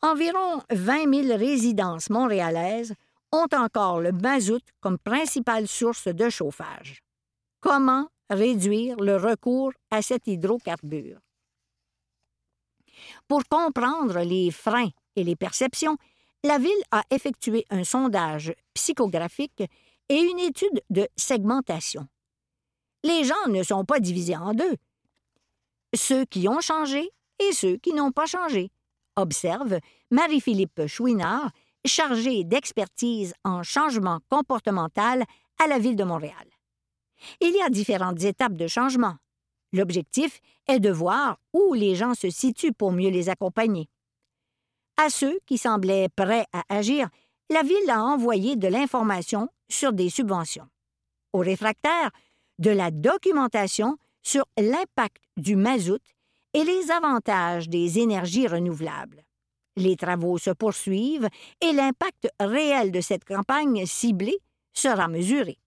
Environ 0.00 0.62
20 0.70 1.22
000 1.26 1.38
résidences 1.38 2.08
montréalaises 2.08 2.94
ont 3.34 3.48
encore 3.52 4.00
le 4.00 4.12
mazout 4.12 4.62
comme 4.80 4.98
principale 4.98 5.66
source 5.66 6.08
de 6.08 6.28
chauffage. 6.30 7.02
Comment 7.60 8.08
réduire 8.30 8.96
le 8.96 9.16
recours 9.16 9.72
à 9.90 10.02
cet 10.02 10.26
hydrocarbure? 10.26 11.18
Pour 13.26 13.42
comprendre 13.48 14.20
les 14.20 14.50
freins 14.50 14.90
et 15.16 15.24
les 15.24 15.36
perceptions, 15.36 15.96
la 16.44 16.58
Ville 16.58 16.84
a 16.90 17.02
effectué 17.10 17.64
un 17.70 17.84
sondage 17.84 18.54
psychographique 18.74 19.64
et 20.08 20.18
une 20.20 20.38
étude 20.38 20.82
de 20.90 21.08
segmentation. 21.16 22.06
Les 23.02 23.24
gens 23.24 23.48
ne 23.48 23.62
sont 23.62 23.84
pas 23.84 23.98
divisés 23.98 24.36
en 24.36 24.54
deux. 24.54 24.76
Ceux 25.94 26.24
qui 26.26 26.48
ont 26.48 26.60
changé 26.60 27.10
et 27.40 27.52
ceux 27.52 27.76
qui 27.78 27.92
n'ont 27.92 28.12
pas 28.12 28.26
changé, 28.26 28.70
observe 29.16 29.78
Marie-Philippe 30.10 30.86
Chouinard, 30.86 31.50
chargée 31.84 32.44
d'expertise 32.44 33.34
en 33.44 33.62
changement 33.62 34.20
comportemental 34.28 35.24
à 35.62 35.66
la 35.66 35.78
Ville 35.78 35.96
de 35.96 36.04
Montréal. 36.04 36.46
Il 37.40 37.54
y 37.54 37.62
a 37.62 37.70
différentes 37.70 38.22
étapes 38.22 38.54
de 38.54 38.66
changement. 38.66 39.16
L'objectif 39.72 40.40
est 40.68 40.80
de 40.80 40.90
voir 40.90 41.38
où 41.52 41.74
les 41.74 41.94
gens 41.94 42.14
se 42.14 42.30
situent 42.30 42.72
pour 42.72 42.92
mieux 42.92 43.10
les 43.10 43.28
accompagner. 43.28 43.88
À 44.96 45.10
ceux 45.10 45.38
qui 45.46 45.58
semblaient 45.58 46.08
prêts 46.14 46.46
à 46.52 46.62
agir, 46.68 47.08
la 47.50 47.62
Ville 47.62 47.90
a 47.90 48.02
envoyé 48.02 48.56
de 48.56 48.68
l'information 48.68 49.48
sur 49.68 49.92
des 49.92 50.10
subventions. 50.10 50.68
Aux 51.32 51.40
réfractaires, 51.40 52.10
de 52.58 52.70
la 52.70 52.90
documentation 52.90 53.98
sur 54.22 54.44
l'impact 54.56 55.16
du 55.36 55.56
mazout 55.56 56.00
et 56.52 56.62
les 56.62 56.90
avantages 56.92 57.68
des 57.68 57.98
énergies 57.98 58.46
renouvelables. 58.46 59.23
Les 59.76 59.96
travaux 59.96 60.38
se 60.38 60.50
poursuivent 60.50 61.28
et 61.60 61.72
l'impact 61.72 62.28
réel 62.38 62.92
de 62.92 63.00
cette 63.00 63.24
campagne 63.24 63.86
ciblée 63.86 64.38
sera 64.72 65.08
mesuré. 65.08 65.58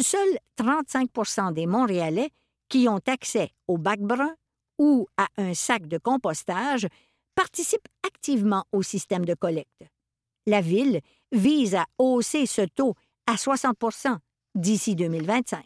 Seuls 0.00 0.38
35% 0.58 1.52
des 1.52 1.66
Montréalais 1.66 2.30
qui 2.68 2.88
ont 2.88 3.00
accès 3.06 3.50
au 3.68 3.78
bac 3.78 4.00
brun 4.00 4.34
ou 4.78 5.06
à 5.16 5.28
un 5.36 5.54
sac 5.54 5.86
de 5.86 5.98
compostage 5.98 6.86
participent 7.34 7.88
activement 8.04 8.64
au 8.72 8.82
système 8.82 9.24
de 9.24 9.34
collecte. 9.34 9.84
La 10.46 10.60
Ville 10.60 11.00
vise 11.32 11.74
à 11.74 11.86
hausser 11.98 12.46
ce 12.46 12.62
taux 12.62 12.94
à 13.26 13.34
60% 13.34 14.16
d'ici 14.54 14.96
2025. 14.96 15.64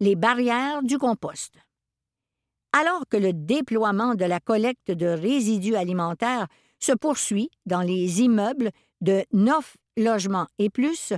Les 0.00 0.16
barrières 0.16 0.82
du 0.82 0.98
compost. 0.98 1.54
Alors 2.76 3.04
que 3.08 3.16
le 3.16 3.32
déploiement 3.32 4.16
de 4.16 4.24
la 4.24 4.40
collecte 4.40 4.90
de 4.90 5.06
résidus 5.06 5.76
alimentaires 5.76 6.48
se 6.80 6.90
poursuit 6.90 7.48
dans 7.66 7.82
les 7.82 8.20
immeubles 8.20 8.72
de 9.00 9.24
neuf 9.32 9.76
logements 9.96 10.48
et 10.58 10.70
plus, 10.70 11.12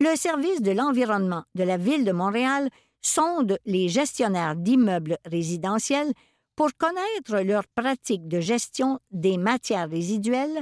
le 0.00 0.16
service 0.16 0.62
de 0.62 0.72
l'environnement 0.72 1.44
de 1.54 1.62
la 1.62 1.76
Ville 1.76 2.04
de 2.04 2.10
Montréal 2.10 2.68
sonde 3.02 3.56
les 3.66 3.88
gestionnaires 3.88 4.56
d'immeubles 4.56 5.18
résidentiels 5.24 6.12
pour 6.56 6.70
connaître 6.76 7.40
leurs 7.44 7.68
pratiques 7.68 8.26
de 8.26 8.40
gestion 8.40 8.98
des 9.12 9.38
matières 9.38 9.88
résiduelles 9.88 10.60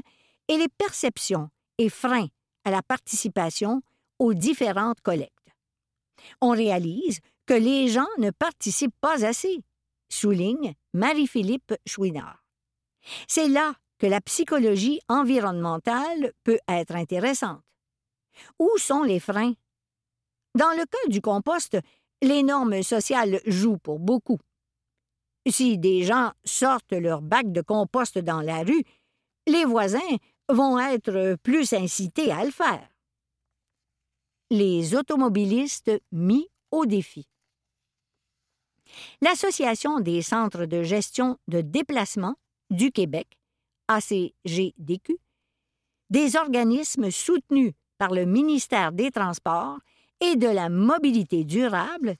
et 0.48 0.58
les 0.58 0.68
perceptions 0.68 1.48
et 1.78 1.88
freins 1.88 2.28
à 2.66 2.70
la 2.70 2.82
participation 2.82 3.80
aux 4.18 4.34
différentes 4.34 5.00
collectes. 5.00 5.32
On 6.42 6.50
réalise 6.50 7.20
que 7.46 7.54
les 7.54 7.88
gens 7.88 8.06
ne 8.18 8.30
participent 8.30 9.00
pas 9.00 9.24
assez, 9.24 9.62
souligne 10.14 10.74
Marie-Philippe 10.92 11.74
Chouinard. 11.86 12.44
C'est 13.28 13.48
là 13.48 13.74
que 13.98 14.06
la 14.06 14.20
psychologie 14.20 15.00
environnementale 15.08 16.32
peut 16.42 16.58
être 16.68 16.94
intéressante. 16.94 17.62
Où 18.58 18.70
sont 18.78 19.02
les 19.02 19.20
freins? 19.20 19.54
Dans 20.54 20.70
le 20.70 20.84
cas 20.86 21.08
du 21.08 21.20
compost, 21.20 21.76
les 22.22 22.42
normes 22.42 22.82
sociales 22.82 23.40
jouent 23.46 23.78
pour 23.78 23.98
beaucoup. 23.98 24.38
Si 25.46 25.78
des 25.78 26.04
gens 26.04 26.32
sortent 26.44 26.92
leur 26.92 27.20
bac 27.20 27.52
de 27.52 27.60
compost 27.60 28.18
dans 28.18 28.40
la 28.40 28.62
rue, 28.62 28.84
les 29.46 29.64
voisins 29.64 30.16
vont 30.48 30.78
être 30.78 31.36
plus 31.42 31.72
incités 31.72 32.32
à 32.32 32.44
le 32.44 32.50
faire. 32.50 32.88
Les 34.50 34.94
automobilistes 34.94 35.90
mis 36.12 36.48
au 36.70 36.86
défi. 36.86 37.28
L'Association 39.20 40.00
des 40.00 40.22
centres 40.22 40.66
de 40.66 40.82
gestion 40.82 41.38
de 41.48 41.60
déplacement 41.60 42.36
du 42.70 42.90
Québec, 42.90 43.26
ACGDQ, 43.88 45.18
des 46.10 46.36
organismes 46.36 47.10
soutenus 47.10 47.72
par 47.98 48.12
le 48.12 48.24
ministère 48.24 48.92
des 48.92 49.10
Transports 49.10 49.78
et 50.20 50.36
de 50.36 50.48
la 50.48 50.68
mobilité 50.68 51.44
durable 51.44 52.16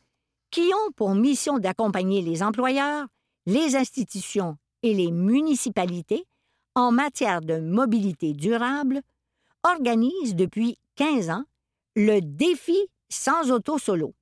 qui 0.50 0.70
ont 0.72 0.92
pour 0.92 1.14
mission 1.14 1.58
d'accompagner 1.58 2.22
les 2.22 2.42
employeurs, 2.42 3.06
les 3.46 3.76
institutions 3.76 4.56
et 4.82 4.94
les 4.94 5.10
municipalités 5.10 6.26
en 6.74 6.92
matière 6.92 7.40
de 7.40 7.58
mobilité 7.58 8.32
durable, 8.32 9.00
organisent 9.62 10.34
depuis 10.34 10.78
15 10.96 11.30
ans 11.30 11.44
le 11.96 12.20
défi 12.20 12.88
sans 13.08 13.50
auto 13.50 13.78
solo. 13.78 14.14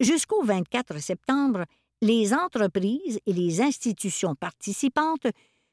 Jusqu'au 0.00 0.42
24 0.42 0.98
septembre, 1.00 1.64
les 2.02 2.34
entreprises 2.34 3.18
et 3.26 3.32
les 3.32 3.60
institutions 3.60 4.34
participantes 4.34 5.26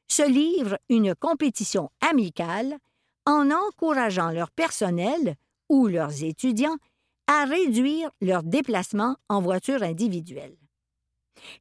se 0.08 0.26
livrent 0.28 0.78
une 0.88 1.14
compétition 1.14 1.90
amicale 2.00 2.78
en 3.26 3.50
encourageant 3.50 4.30
leur 4.30 4.50
personnel 4.50 5.36
ou 5.68 5.86
leurs 5.88 6.22
étudiants 6.22 6.76
à 7.26 7.44
réduire 7.44 8.10
leurs 8.20 8.42
déplacements 8.42 9.16
en 9.28 9.40
voiture 9.40 9.82
individuelle. 9.82 10.56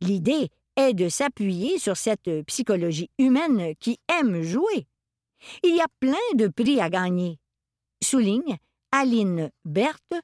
L'idée 0.01 0.49
est 0.75 0.93
de 0.93 1.09
s'appuyer 1.09 1.79
sur 1.79 1.97
cette 1.97 2.29
psychologie 2.47 3.09
humaine 3.17 3.75
qui 3.79 3.99
aime 4.19 4.41
jouer. 4.41 4.87
Il 5.63 5.75
y 5.75 5.81
a 5.81 5.87
plein 5.99 6.13
de 6.35 6.47
prix 6.47 6.79
à 6.79 6.89
gagner, 6.89 7.39
souligne 8.01 8.57
Aline 8.91 9.51
Berthe, 9.65 10.15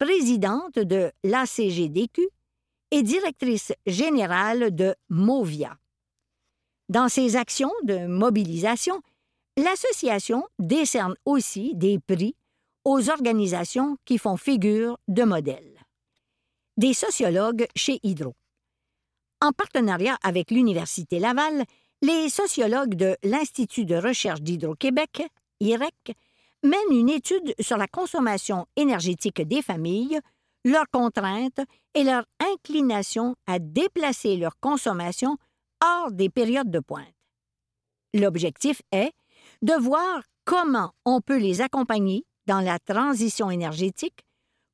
présidente 0.00 0.78
de 0.78 1.12
l'ACGDQ 1.24 2.26
et 2.90 3.02
directrice 3.02 3.72
générale 3.86 4.74
de 4.74 4.96
Movia. 5.10 5.76
Dans 6.88 7.10
ses 7.10 7.36
actions 7.36 7.70
de 7.84 8.06
mobilisation, 8.06 9.02
l'association 9.58 10.42
décerne 10.58 11.14
aussi 11.26 11.74
des 11.74 11.98
prix 11.98 12.34
aux 12.84 13.10
organisations 13.10 13.98
qui 14.06 14.16
font 14.16 14.38
figure 14.38 14.98
de 15.06 15.22
modèle. 15.22 15.78
Des 16.78 16.94
sociologues 16.94 17.66
chez 17.76 18.00
Hydro. 18.02 18.34
En 19.42 19.52
partenariat 19.52 20.16
avec 20.22 20.50
l'Université 20.50 21.18
Laval, 21.18 21.64
les 22.00 22.30
sociologues 22.30 22.94
de 22.94 23.18
l'Institut 23.22 23.84
de 23.84 23.96
recherche 23.96 24.40
d'Hydro-Québec, 24.40 25.24
IREC, 25.60 26.16
mènent 26.62 26.90
une 26.90 27.08
étude 27.08 27.54
sur 27.60 27.76
la 27.76 27.86
consommation 27.86 28.66
énergétique 28.76 29.40
des 29.42 29.62
familles, 29.62 30.20
leurs 30.64 30.88
contraintes 30.90 31.60
et 31.94 32.04
leur 32.04 32.24
inclination 32.40 33.34
à 33.46 33.58
déplacer 33.58 34.36
leur 34.36 34.58
consommation 34.60 35.36
hors 35.82 36.12
des 36.12 36.28
périodes 36.28 36.70
de 36.70 36.80
pointe. 36.80 37.14
L'objectif 38.12 38.82
est 38.92 39.12
de 39.62 39.74
voir 39.74 40.22
comment 40.44 40.92
on 41.04 41.20
peut 41.20 41.38
les 41.38 41.60
accompagner 41.60 42.24
dans 42.46 42.60
la 42.60 42.78
transition 42.78 43.50
énergétique 43.50 44.24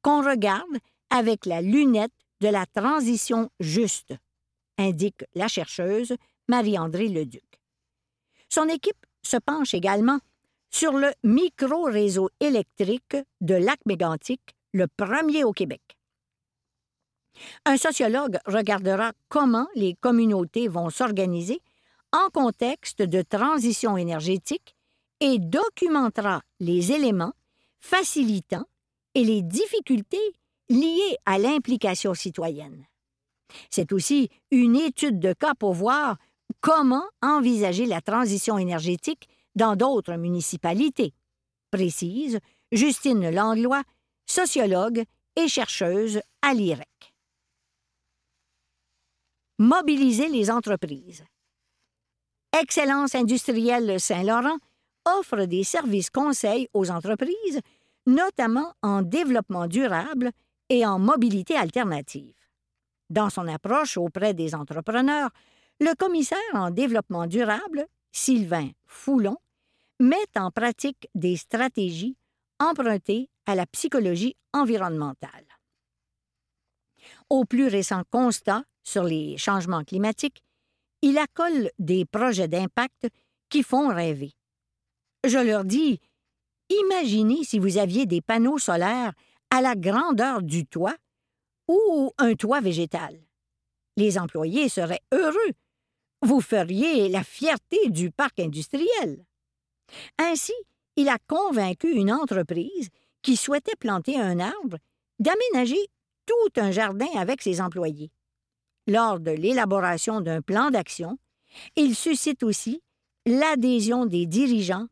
qu'on 0.02 0.22
regarde 0.22 0.78
avec 1.10 1.46
la 1.46 1.60
lunette 1.60 2.12
de 2.40 2.48
la 2.48 2.66
transition 2.66 3.50
juste, 3.60 4.14
indique 4.78 5.24
la 5.34 5.48
chercheuse 5.48 6.14
Marie-André 6.48 7.08
Leduc. 7.08 7.60
Son 8.48 8.68
équipe 8.68 9.06
se 9.22 9.36
penche 9.36 9.74
également 9.74 10.18
sur 10.70 10.92
le 10.92 11.12
micro-réseau 11.22 12.30
électrique 12.40 13.16
de 13.40 13.54
Lac-Mégantic, 13.54 14.40
le 14.72 14.86
premier 14.86 15.44
au 15.44 15.52
Québec. 15.52 15.80
Un 17.64 17.76
sociologue 17.76 18.38
regardera 18.46 19.12
comment 19.28 19.68
les 19.74 19.94
communautés 19.94 20.68
vont 20.68 20.90
s'organiser 20.90 21.60
en 22.12 22.28
contexte 22.30 23.02
de 23.02 23.22
transition 23.22 23.96
énergétique 23.96 24.74
et 25.20 25.38
documentera 25.38 26.42
les 26.60 26.92
éléments 26.92 27.32
facilitant 27.80 28.64
et 29.14 29.24
les 29.24 29.42
difficultés 29.42 30.32
liées 30.68 31.16
à 31.24 31.38
l'implication 31.38 32.14
citoyenne. 32.14 32.86
C'est 33.70 33.92
aussi 33.92 34.28
une 34.50 34.76
étude 34.76 35.20
de 35.20 35.32
cas 35.32 35.54
pour 35.54 35.72
voir 35.72 36.16
comment 36.60 37.04
envisager 37.22 37.86
la 37.86 38.00
transition 38.00 38.58
énergétique 38.58 39.28
dans 39.56 39.74
d'autres 39.74 40.14
municipalités, 40.14 41.12
précise 41.70 42.38
Justine 42.70 43.30
Langlois, 43.30 43.82
sociologue 44.26 45.04
et 45.34 45.48
chercheuse 45.48 46.20
à 46.42 46.54
l'IREC. 46.54 47.14
Mobiliser 49.58 50.28
les 50.28 50.50
entreprises. 50.50 51.24
Excellence 52.60 53.14
industrielle 53.14 53.98
Saint-Laurent 53.98 54.58
offre 55.06 55.44
des 55.44 55.64
services 55.64 56.10
conseils 56.10 56.68
aux 56.74 56.90
entreprises, 56.90 57.60
notamment 58.06 58.72
en 58.82 59.02
développement 59.02 59.66
durable 59.66 60.30
et 60.68 60.84
en 60.84 60.98
mobilité 60.98 61.56
alternative. 61.56 62.34
Dans 63.08 63.30
son 63.30 63.46
approche 63.46 63.96
auprès 63.96 64.34
des 64.34 64.54
entrepreneurs, 64.54 65.30
le 65.80 65.94
commissaire 65.94 66.38
en 66.54 66.70
développement 66.70 67.26
durable, 67.26 67.86
Sylvain 68.10 68.70
Foulon, 68.86 69.36
met 70.00 70.36
en 70.36 70.50
pratique 70.50 71.08
des 71.14 71.36
stratégies 71.36 72.16
empruntées 72.58 73.28
à 73.46 73.54
la 73.54 73.66
psychologie 73.66 74.36
environnementale. 74.52 75.46
Au 77.30 77.44
plus 77.44 77.66
récent 77.66 78.02
constat 78.10 78.64
sur 78.82 79.04
les 79.04 79.36
changements 79.36 79.84
climatiques, 79.84 80.42
il 81.02 81.18
accole 81.18 81.70
des 81.78 82.04
projets 82.04 82.48
d'impact 82.48 83.08
qui 83.48 83.62
font 83.62 83.88
rêver. 83.88 84.32
Je 85.24 85.38
leur 85.38 85.64
dis 85.64 86.00
Imaginez 86.68 87.44
si 87.44 87.58
vous 87.58 87.78
aviez 87.78 88.06
des 88.06 88.20
panneaux 88.20 88.58
solaires 88.58 89.12
à 89.50 89.60
la 89.60 89.76
grandeur 89.76 90.42
du 90.42 90.66
toit 90.66 90.96
ou 91.68 92.12
un 92.18 92.34
toit 92.34 92.60
végétal. 92.60 93.20
Les 93.96 94.18
employés 94.18 94.68
seraient 94.68 95.02
heureux. 95.12 95.52
Vous 96.22 96.40
feriez 96.40 97.08
la 97.08 97.22
fierté 97.22 97.88
du 97.88 98.10
parc 98.10 98.40
industriel. 98.40 99.24
Ainsi, 100.18 100.52
il 100.96 101.08
a 101.08 101.18
convaincu 101.26 101.90
une 101.90 102.12
entreprise 102.12 102.88
qui 103.22 103.36
souhaitait 103.36 103.76
planter 103.76 104.18
un 104.18 104.38
arbre 104.40 104.78
d'aménager 105.18 105.88
tout 106.26 106.60
un 106.60 106.70
jardin 106.70 107.08
avec 107.16 107.42
ses 107.42 107.60
employés. 107.60 108.10
Lors 108.86 109.20
de 109.20 109.30
l'élaboration 109.30 110.20
d'un 110.20 110.42
plan 110.42 110.70
d'action, 110.70 111.18
il 111.76 111.94
suscite 111.94 112.42
aussi 112.42 112.82
l'adhésion 113.26 114.06
des 114.06 114.26
dirigeants 114.26 114.86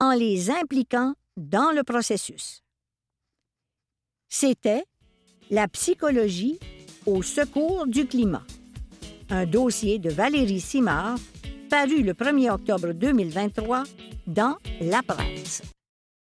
en 0.00 0.12
les 0.12 0.50
impliquant 0.50 1.14
dans 1.36 1.74
le 1.74 1.82
processus. 1.82 2.62
C'était 4.28 4.84
La 5.50 5.68
psychologie 5.68 6.58
au 7.06 7.22
secours 7.22 7.86
du 7.86 8.06
climat, 8.06 8.44
un 9.28 9.46
dossier 9.46 9.98
de 9.98 10.10
Valérie 10.10 10.60
Simard 10.60 11.18
paru 11.74 12.02
le 12.04 12.12
1er 12.12 12.50
octobre 12.50 12.92
2023 12.92 13.82
dans 14.28 14.56
La 14.80 15.02
Presse. 15.02 15.62